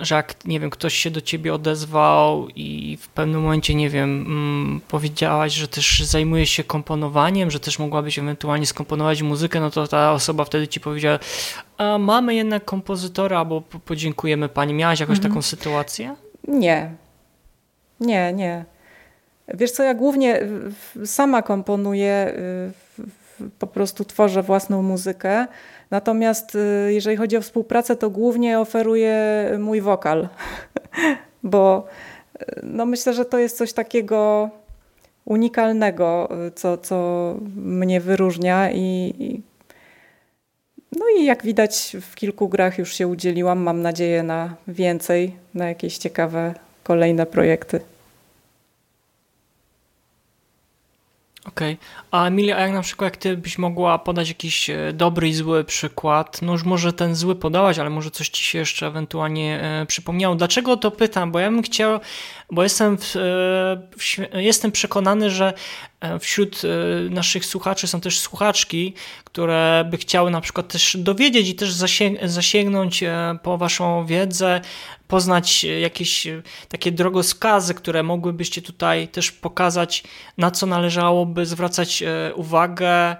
[0.00, 4.24] że jak, nie wiem, ktoś się do ciebie odezwał i w pewnym momencie, nie wiem,
[4.26, 9.86] mm, powiedziałaś, że też zajmujesz się komponowaniem, że też mogłabyś ewentualnie skomponować muzykę, no to
[9.86, 11.18] ta osoba wtedy ci powiedziała,
[11.78, 14.74] a mamy jednak kompozytora, albo podziękujemy pani.
[14.74, 15.32] Miałaś jakąś mhm.
[15.32, 16.16] taką sytuację?
[16.48, 16.94] Nie.
[18.00, 18.64] Nie, nie.
[19.54, 20.40] Wiesz co, ja głównie
[21.04, 22.34] sama komponuję,
[23.40, 25.46] y, po prostu tworzę własną muzykę.
[25.90, 29.16] Natomiast y, jeżeli chodzi o współpracę, to głównie oferuję
[29.58, 30.28] mój wokal,
[31.42, 31.86] bo
[32.42, 34.50] y, no myślę, że to jest coś takiego
[35.24, 39.42] unikalnego, co, co mnie wyróżnia i,
[40.96, 43.58] no i jak widać w kilku grach już się udzieliłam.
[43.58, 47.80] Mam nadzieję na więcej, na jakieś ciekawe kolejne projekty.
[51.48, 51.74] Okej.
[51.74, 51.86] Okay.
[52.10, 55.34] A Emilia, a jak na przykład, jak ty byś mogła podać jakiś e, dobry i
[55.34, 59.60] zły przykład, no już może ten zły podałaś, ale może coś ci się jeszcze ewentualnie
[59.62, 60.34] e, przypomniało.
[60.34, 61.32] Dlaczego to pytam?
[61.32, 62.00] Bo ja bym chciał,
[62.50, 63.18] bo jestem, w, e,
[63.98, 65.52] w, jestem przekonany, że
[66.20, 68.94] wśród e, naszych słuchaczy są też słuchaczki,
[69.24, 71.72] które by chciały na przykład też dowiedzieć i też
[72.22, 74.60] zasięgnąć e, po waszą wiedzę,
[75.08, 76.26] poznać jakieś
[76.68, 80.04] takie drogowskazy, które mogłybyście tutaj też pokazać,
[80.38, 82.02] na co należałoby zwracać
[82.34, 83.16] uwagę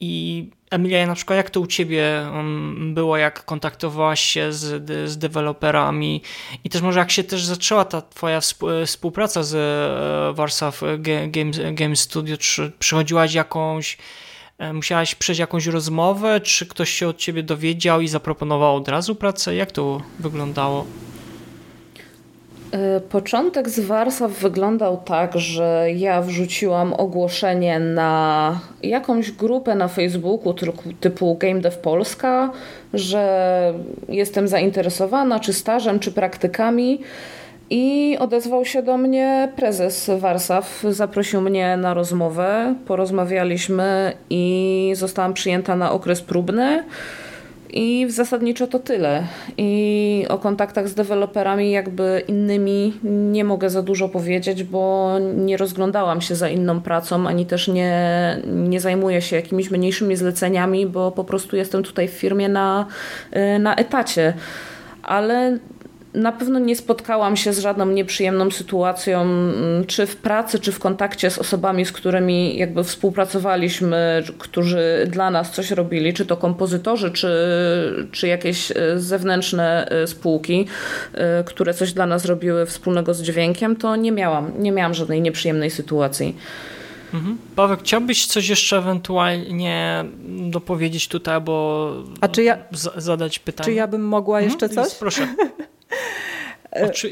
[0.00, 5.18] i Emilia, na przykład jak to u Ciebie um, było, jak kontaktowałaś się z, z
[5.18, 6.22] deweloperami
[6.64, 8.40] i też może jak się też zaczęła ta Twoja
[8.86, 10.82] współpraca z e, Warsaw
[11.28, 13.98] Games, Game Studio, czy przychodziłaś jakąś,
[14.58, 19.14] e, musiałaś przejść jakąś rozmowę, czy ktoś się od Ciebie dowiedział i zaproponował od razu
[19.14, 19.54] pracę?
[19.54, 20.86] Jak to wyglądało?
[22.72, 30.54] E, początek z Warszaw wyglądał tak, że ja wrzuciłam ogłoszenie na jakąś grupę na Facebooku
[31.00, 32.50] typu Game Dev Polska,
[32.94, 33.74] że
[34.08, 37.00] jestem zainteresowana czy stażem, czy praktykami.
[37.70, 45.76] I odezwał się do mnie prezes Warszaw, zaprosił mnie na rozmowę, porozmawialiśmy i zostałam przyjęta
[45.76, 46.84] na okres próbny.
[47.72, 49.26] I zasadniczo to tyle.
[49.58, 56.20] I o kontaktach z deweloperami jakby innymi nie mogę za dużo powiedzieć, bo nie rozglądałam
[56.20, 61.24] się za inną pracą, ani też nie, nie zajmuję się jakimiś mniejszymi zleceniami, bo po
[61.24, 62.86] prostu jestem tutaj w firmie na,
[63.60, 64.34] na etacie.
[65.02, 65.58] Ale
[66.14, 70.78] na pewno nie spotkałam się z żadną nieprzyjemną sytuacją, mm, czy w pracy, czy w
[70.78, 77.10] kontakcie z osobami, z którymi jakby współpracowaliśmy, którzy dla nas coś robili, czy to kompozytorzy,
[77.10, 77.28] czy,
[78.12, 80.66] czy jakieś e, zewnętrzne e, spółki,
[81.14, 85.20] e, które coś dla nas robiły wspólnego z dźwiękiem, to nie miałam, nie miałam żadnej
[85.20, 86.36] nieprzyjemnej sytuacji.
[87.14, 87.38] Mhm.
[87.56, 90.04] Paweł, chciałbyś coś jeszcze ewentualnie
[90.50, 91.92] dopowiedzieć tutaj, bo
[92.44, 92.58] ja,
[92.96, 93.64] zadać pytanie?
[93.64, 94.50] Czy ja bym mogła mhm.
[94.50, 94.94] jeszcze coś?
[94.94, 95.28] Proszę.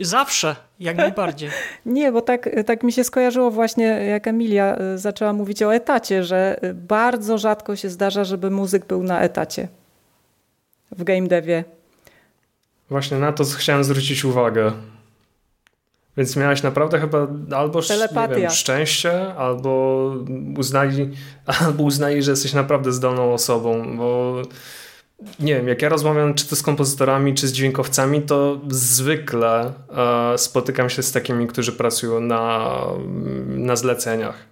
[0.01, 1.51] Zawsze, jak najbardziej.
[1.87, 6.25] Nie, bo tak, tak mi się skojarzyło właśnie, jak Emilia y, zaczęła mówić o etacie,
[6.25, 9.69] że bardzo rzadko się zdarza, żeby muzyk był na etacie
[10.93, 11.65] w game devie.
[12.91, 14.73] Właśnie na to chciałem zwrócić uwagę.
[16.17, 17.27] Więc miałaś naprawdę chyba
[17.57, 17.81] albo
[18.37, 20.15] wiem, szczęście, albo
[20.59, 21.11] uznali,
[21.61, 24.43] albo uznali, że jesteś naprawdę zdolną osobą, bo
[25.41, 30.39] nie wiem, jak ja rozmawiam czy to z kompozytorami, czy z dźwiękowcami, to zwykle e,
[30.39, 32.71] spotykam się z takimi, którzy pracują na,
[33.49, 34.51] na zleceniach.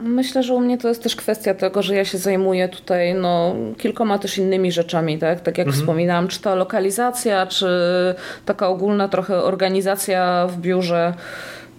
[0.00, 3.54] Myślę, że u mnie to jest też kwestia tego, że ja się zajmuję tutaj no,
[3.78, 5.82] kilkoma też innymi rzeczami, tak, tak jak mhm.
[5.82, 7.68] wspominałam, czy to lokalizacja, czy
[8.44, 11.14] taka ogólna trochę organizacja w biurze.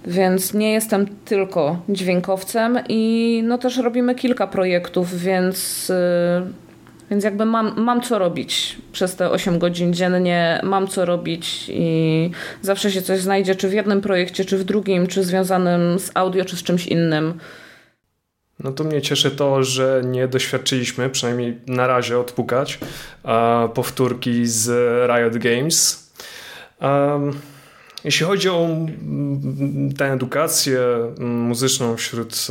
[0.06, 5.94] Więc nie jestem tylko dźwiękowcem i no też robimy kilka projektów, więc, y,
[7.12, 12.32] więc jakby mam, mam co robić przez te 8 godzin dziennie, mam co robić i
[12.62, 16.46] zawsze się coś znajdzie, czy w jednym projekcie, czy w drugim, czy związanym z audio,
[16.46, 17.34] czy z czymś innym.
[18.60, 22.80] No to mnie cieszy to, że nie doświadczyliśmy, przynajmniej na razie odpukać,
[23.74, 24.70] powtórki z
[25.10, 26.12] Riot Games.
[28.04, 28.68] Jeśli chodzi o
[29.98, 30.80] tę edukację
[31.20, 32.48] muzyczną wśród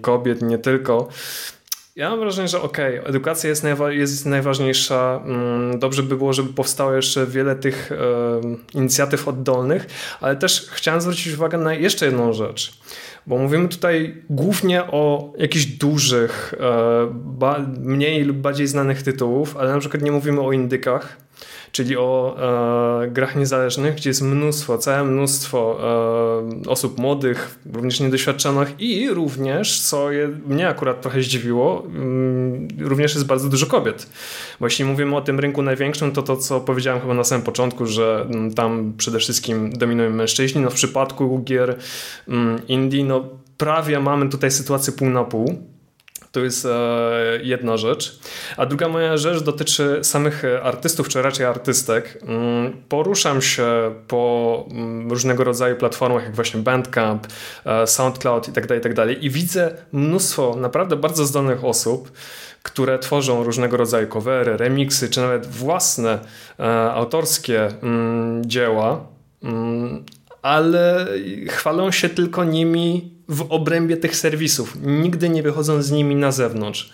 [0.00, 1.08] kobiet, nie tylko,
[1.96, 5.22] ja mam wrażenie, że okej, okay, edukacja jest, najwa jest najważniejsza.
[5.78, 7.90] Dobrze by było, żeby powstało jeszcze wiele tych
[8.74, 9.86] inicjatyw oddolnych,
[10.20, 12.80] ale też chciałem zwrócić uwagę na jeszcze jedną rzecz.
[13.26, 19.78] Bo mówimy tutaj głównie o jakichś dużych, e, mniej lub bardziej znanych tytułów, ale na
[19.78, 21.16] przykład nie mówimy o indykach,
[21.72, 22.36] czyli o
[23.04, 25.78] e, grach niezależnych, gdzie jest mnóstwo, całe mnóstwo
[26.64, 33.14] e, osób młodych, również niedoświadczonych i również, co je, mnie akurat trochę zdziwiło, mm, również
[33.14, 34.06] jest bardzo dużo kobiet.
[34.60, 37.86] Bo jeśli mówimy o tym rynku największym, to to, co powiedziałem chyba na samym początku,
[37.86, 41.78] że mm, tam przede wszystkim dominują mężczyźni, no w przypadku gier
[42.28, 43.24] mm, indie, no
[43.56, 45.71] prawie mamy tutaj sytuację pół na pół.
[46.32, 46.70] To jest e,
[47.42, 48.18] jedna rzecz.
[48.56, 52.18] A druga moja rzecz dotyczy samych artystów, czy raczej artystek.
[52.22, 57.26] Mm, poruszam się po mm, różnego rodzaju platformach, jak właśnie Bandcamp,
[57.64, 59.14] e, SoundCloud itd., tak itd.
[59.14, 62.12] Tak i widzę mnóstwo naprawdę bardzo zdolnych osób,
[62.62, 66.18] które tworzą różnego rodzaju covery, remixy, czy nawet własne
[66.58, 69.06] e, autorskie mm, dzieła,
[70.42, 71.06] ale
[71.48, 74.76] chwalą się tylko nimi w obrębie tych serwisów.
[74.82, 76.92] Nigdy nie wychodzą z nimi na zewnątrz.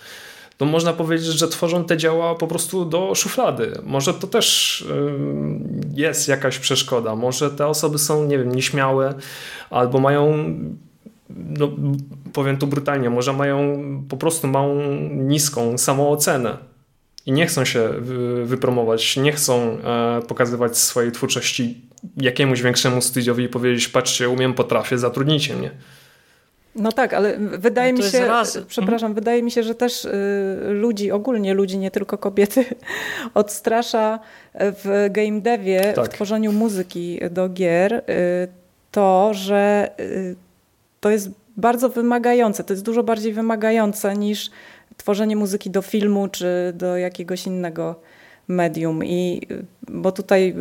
[0.57, 3.73] To można powiedzieć, że tworzą te działa po prostu do szuflady.
[3.85, 4.85] Może to też
[5.95, 7.17] jest jakaś przeszkoda.
[7.17, 9.15] Może te osoby są, nie wiem, nieśmiałe
[9.71, 10.35] albo mają
[11.31, 11.71] no,
[12.33, 14.81] powiem tu brutalnie, może mają po prostu małą,
[15.11, 16.57] niską samoocenę
[17.27, 17.91] i nie chcą się
[18.45, 21.81] wypromować, nie chcą e, pokazywać swojej twórczości
[22.17, 25.71] jakiemuś większemu studiowi i powiedzieć, patrzcie, umiem, potrafię, zatrudnijcie mnie.
[26.79, 28.29] No tak, ale wydaje no mi się,
[28.69, 29.15] przepraszam, mhm.
[29.15, 30.11] wydaje mi się, że też y,
[30.69, 32.65] ludzi, ogólnie ludzi, nie tylko kobiety,
[33.35, 34.21] odstrasza
[34.55, 36.05] w game devie, tak.
[36.05, 38.03] w tworzeniu muzyki do gier y,
[38.91, 40.37] to, że y,
[41.01, 44.51] to jest bardzo wymagające, to jest dużo bardziej wymagające niż
[44.97, 48.01] tworzenie muzyki do filmu czy do jakiegoś innego
[48.49, 49.05] medium.
[49.05, 49.47] I,
[49.89, 50.55] bo tutaj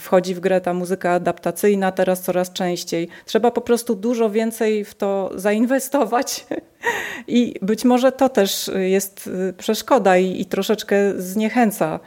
[0.00, 3.08] wchodzi w grę ta muzyka adaptacyjna teraz coraz częściej.
[3.24, 6.46] Trzeba po prostu dużo więcej w to zainwestować.
[7.28, 12.00] I być może to też jest przeszkoda i, i troszeczkę zniechęca.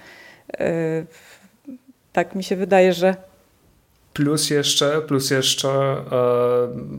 [0.59, 1.05] E,
[2.13, 3.15] tak mi się wydaje, że
[4.17, 6.03] Plus jeszcze, plus jeszcze e,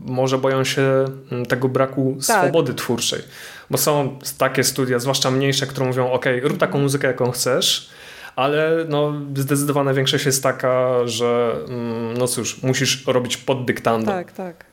[0.05, 1.05] może boją się
[1.47, 2.43] tego braku tak.
[2.43, 3.21] swobody twórczej.
[3.69, 7.89] Bo są takie studia, zwłaszcza mniejsze, które mówią: OK, rób taką muzykę, jaką chcesz,
[8.35, 14.11] ale no, zdecydowana większość jest taka, że mm, no cóż, musisz robić pod dyktando.
[14.11, 14.65] Tak, tak.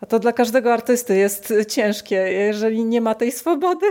[0.00, 3.86] A to dla każdego artysty jest ciężkie, jeżeli nie ma tej swobody.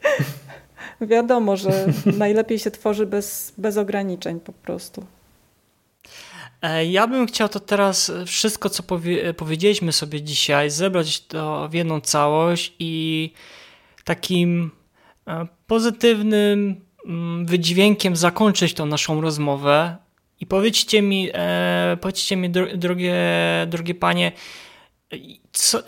[1.00, 1.86] Wiadomo, że
[2.18, 5.06] najlepiej się tworzy bez, bez ograniczeń po prostu.
[6.62, 11.74] E, ja bym chciał to teraz wszystko, co powie, powiedzieliśmy sobie dzisiaj, zebrać to w
[11.74, 13.32] jedną całość i
[14.04, 14.70] takim
[15.28, 16.85] e, pozytywnym
[17.44, 19.96] wydźwiękiem zakończyć tą naszą rozmowę.
[20.40, 23.16] I powiedzcie mi, e, powiedzcie mi drogie,
[23.66, 24.32] drogie panie,
[25.52, 25.82] co,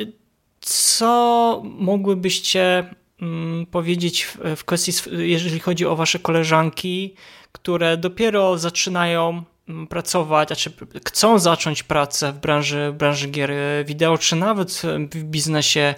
[0.60, 7.14] co mogłybyście mm, powiedzieć w, w kwestii, jeżeli chodzi o wasze koleżanki,
[7.52, 10.72] które dopiero zaczynają mm, pracować, a czy
[11.06, 13.52] chcą zacząć pracę w branży, w branży gier
[13.84, 14.82] wideo, czy nawet
[15.14, 15.94] w biznesie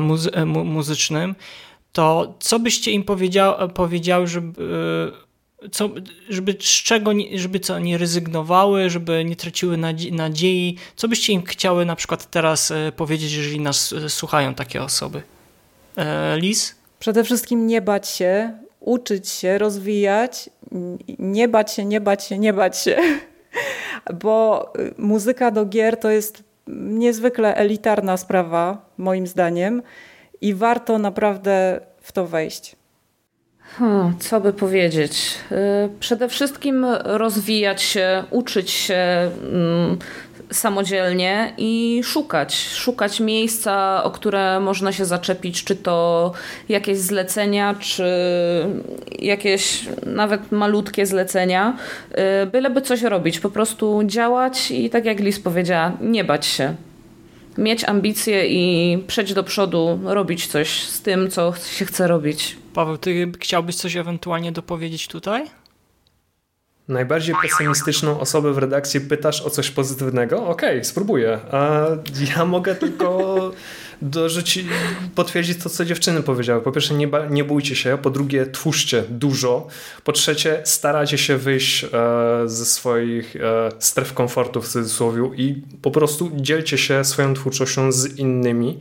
[0.00, 1.34] muzy muzycznym,
[1.98, 4.52] to co byście im powiedział, powiedziały, żeby,
[5.72, 5.90] co,
[6.28, 9.76] żeby z czego, żeby co, nie rezygnowały, żeby nie traciły
[10.10, 10.76] nadziei?
[10.96, 15.22] Co byście im chciały na przykład teraz e, powiedzieć, jeżeli nas e, słuchają takie osoby?
[15.96, 16.74] E, Liz?
[16.98, 20.50] Przede wszystkim nie bać się, uczyć się, rozwijać,
[21.18, 22.96] nie bać się, nie bać się, nie bać się.
[24.22, 29.82] Bo muzyka do gier to jest niezwykle elitarna sprawa, moim zdaniem,
[30.40, 32.76] i warto naprawdę w to wejść.
[33.78, 35.34] Hmm, co by powiedzieć?
[35.52, 35.56] Y,
[36.00, 39.98] przede wszystkim rozwijać się, uczyć się mm,
[40.50, 42.68] samodzielnie i szukać.
[42.74, 46.32] Szukać miejsca, o które można się zaczepić, czy to
[46.68, 48.04] jakieś zlecenia, czy
[49.18, 51.76] jakieś nawet malutkie zlecenia.
[52.42, 56.74] Y, byleby coś robić, po prostu działać i tak jak Lis powiedziała, nie bać się.
[57.58, 62.56] Mieć ambicje i przejść do przodu, robić coś z tym, co się chce robić.
[62.74, 65.46] Paweł, ty chciałbyś coś ewentualnie dopowiedzieć tutaj?
[66.88, 70.36] Najbardziej pesymistyczną osobę w redakcji pytasz o coś pozytywnego?
[70.46, 71.38] Okej, okay, spróbuję.
[71.52, 71.86] A
[72.36, 73.50] ja mogę tylko
[74.02, 74.66] dorzucić,
[75.14, 76.62] potwierdzić to, co dziewczyny powiedziały.
[76.62, 77.98] Po pierwsze, nie, nie bójcie się.
[78.02, 79.66] Po drugie, twórzcie dużo.
[80.04, 81.88] Po trzecie, staracie się wyjść e,
[82.46, 88.18] ze swoich e, stref komfortu w cudzysłowie i po prostu dzielcie się swoją twórczością z
[88.18, 88.78] innymi.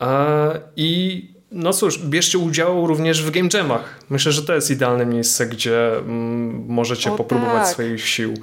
[0.00, 4.00] E, I no cóż, bierzcie udział również w game jamach.
[4.10, 7.68] Myślę, że to jest idealne miejsce, gdzie mm, możecie o, popróbować tak.
[7.68, 8.34] swoich sił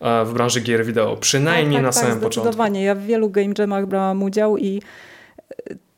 [0.00, 1.16] e, w branży gier wideo.
[1.16, 2.40] Przynajmniej tak, tak, na tak, samym początku.
[2.40, 2.84] Zdecydowanie.
[2.84, 4.82] Ja w wielu game jamach brałam udział i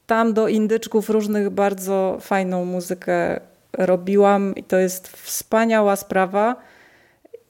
[0.06, 3.40] tam do indyczków różnych bardzo fajną muzykę
[3.72, 6.56] robiłam i to jest wspaniała sprawa.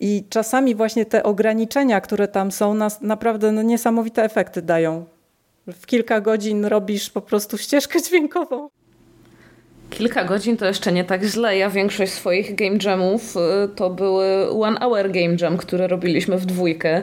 [0.01, 5.05] I czasami właśnie te ograniczenia, które tam są, nas naprawdę no, niesamowite efekty dają.
[5.67, 8.69] W kilka godzin robisz po prostu ścieżkę dźwiękową.
[9.93, 11.57] Kilka godzin to jeszcze nie tak źle.
[11.57, 13.41] Ja większość swoich game jamów y,
[13.77, 17.03] to były one hour game jam, które robiliśmy w dwójkę.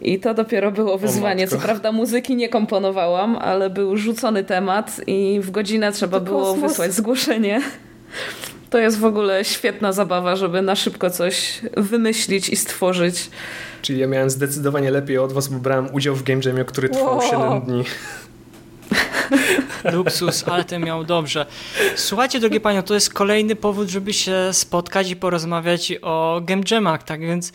[0.00, 1.48] I to dopiero było wyzwanie.
[1.48, 6.44] Co prawda muzyki nie komponowałam, ale był rzucony temat i w godzinę trzeba to było
[6.44, 6.70] kosmos.
[6.70, 7.60] wysłać zgłoszenie.
[8.70, 13.30] To jest w ogóle świetna zabawa, żeby na szybko coś wymyślić i stworzyć.
[13.82, 17.16] Czyli ja miałem zdecydowanie lepiej od was, bo brałem udział w game jamie, który trwał
[17.16, 17.30] wow.
[17.30, 17.84] 7 dni.
[19.92, 21.46] Luksus, ale ten miał dobrze.
[21.96, 27.02] Słuchajcie, drogie panie, to jest kolejny powód, żeby się spotkać i porozmawiać o game jamach,
[27.02, 27.52] tak więc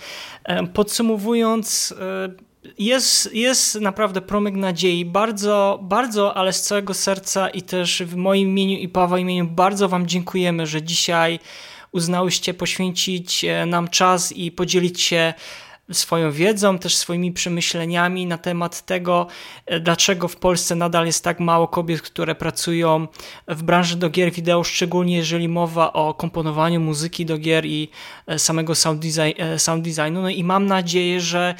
[0.73, 2.47] podsumowując, e,
[2.80, 5.05] jest, jest naprawdę promyk nadziei.
[5.05, 9.89] Bardzo, bardzo, ale z całego serca i też w moim imieniu i Pawła imieniu bardzo
[9.89, 11.39] wam dziękujemy, że dzisiaj
[11.91, 15.34] uznałyście poświęcić e, nam czas i podzielić się
[15.91, 19.27] swoją wiedzą, też swoimi przemyśleniami na temat tego,
[19.65, 23.07] e, dlaczego w Polsce nadal jest tak mało kobiet, które pracują
[23.47, 27.89] w branży do gier wideo, szczególnie jeżeli mowa o komponowaniu muzyki do gier i
[28.27, 30.21] e, samego sound, design, e, sound designu.
[30.21, 31.55] No i mam nadzieję, że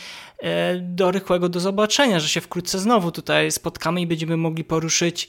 [0.82, 5.28] do rychłego do zobaczenia, że się wkrótce znowu tutaj spotkamy i będziemy mogli poruszyć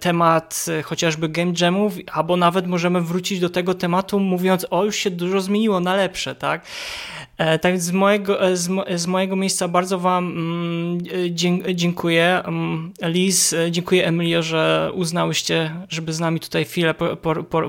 [0.00, 5.10] temat chociażby game jamów, albo nawet możemy wrócić do tego tematu mówiąc, o już się
[5.10, 6.66] dużo zmieniło na lepsze, tak?
[7.38, 8.56] E, tak więc z mojego, e,
[8.98, 10.98] z, mojego miejsca bardzo Wam mm,
[11.74, 12.42] dziękuję.
[12.44, 16.94] Mm, Liz, e, dziękuję Emilio, że uznałyście, żeby z nami tutaj chwilę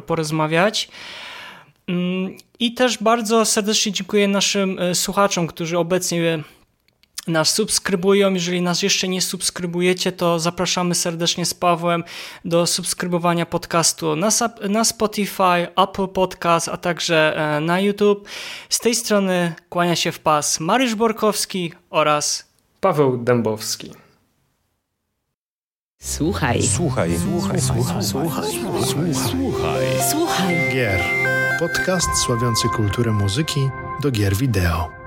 [0.05, 0.89] porozmawiać.
[1.87, 6.43] Mm, I też bardzo serdecznie dziękuję naszym słuchaczom, którzy obecnie
[7.27, 8.33] nas subskrybują.
[8.33, 12.03] Jeżeli nas jeszcze nie subskrybujecie, to zapraszamy serdecznie z Pawłem
[12.45, 14.29] do subskrybowania podcastu na,
[14.69, 18.27] na Spotify, Apple Podcast, a także e, na YouTube.
[18.69, 22.47] Z tej strony kłania się w pas Mariusz Borkowski oraz
[22.79, 23.91] Paweł Dębowski.
[25.99, 26.63] Słuchaj.
[26.63, 27.17] Słuchaj.
[27.19, 27.61] Słuchaj.
[27.61, 28.03] Słuchaj.
[28.03, 28.51] Słuchaj.
[29.13, 29.85] Słuchaj.
[30.11, 30.55] Słuchaj.
[30.73, 31.01] Gier.
[31.59, 33.69] Podcast sławiący kulturę muzyki
[34.01, 35.06] do gier wideo.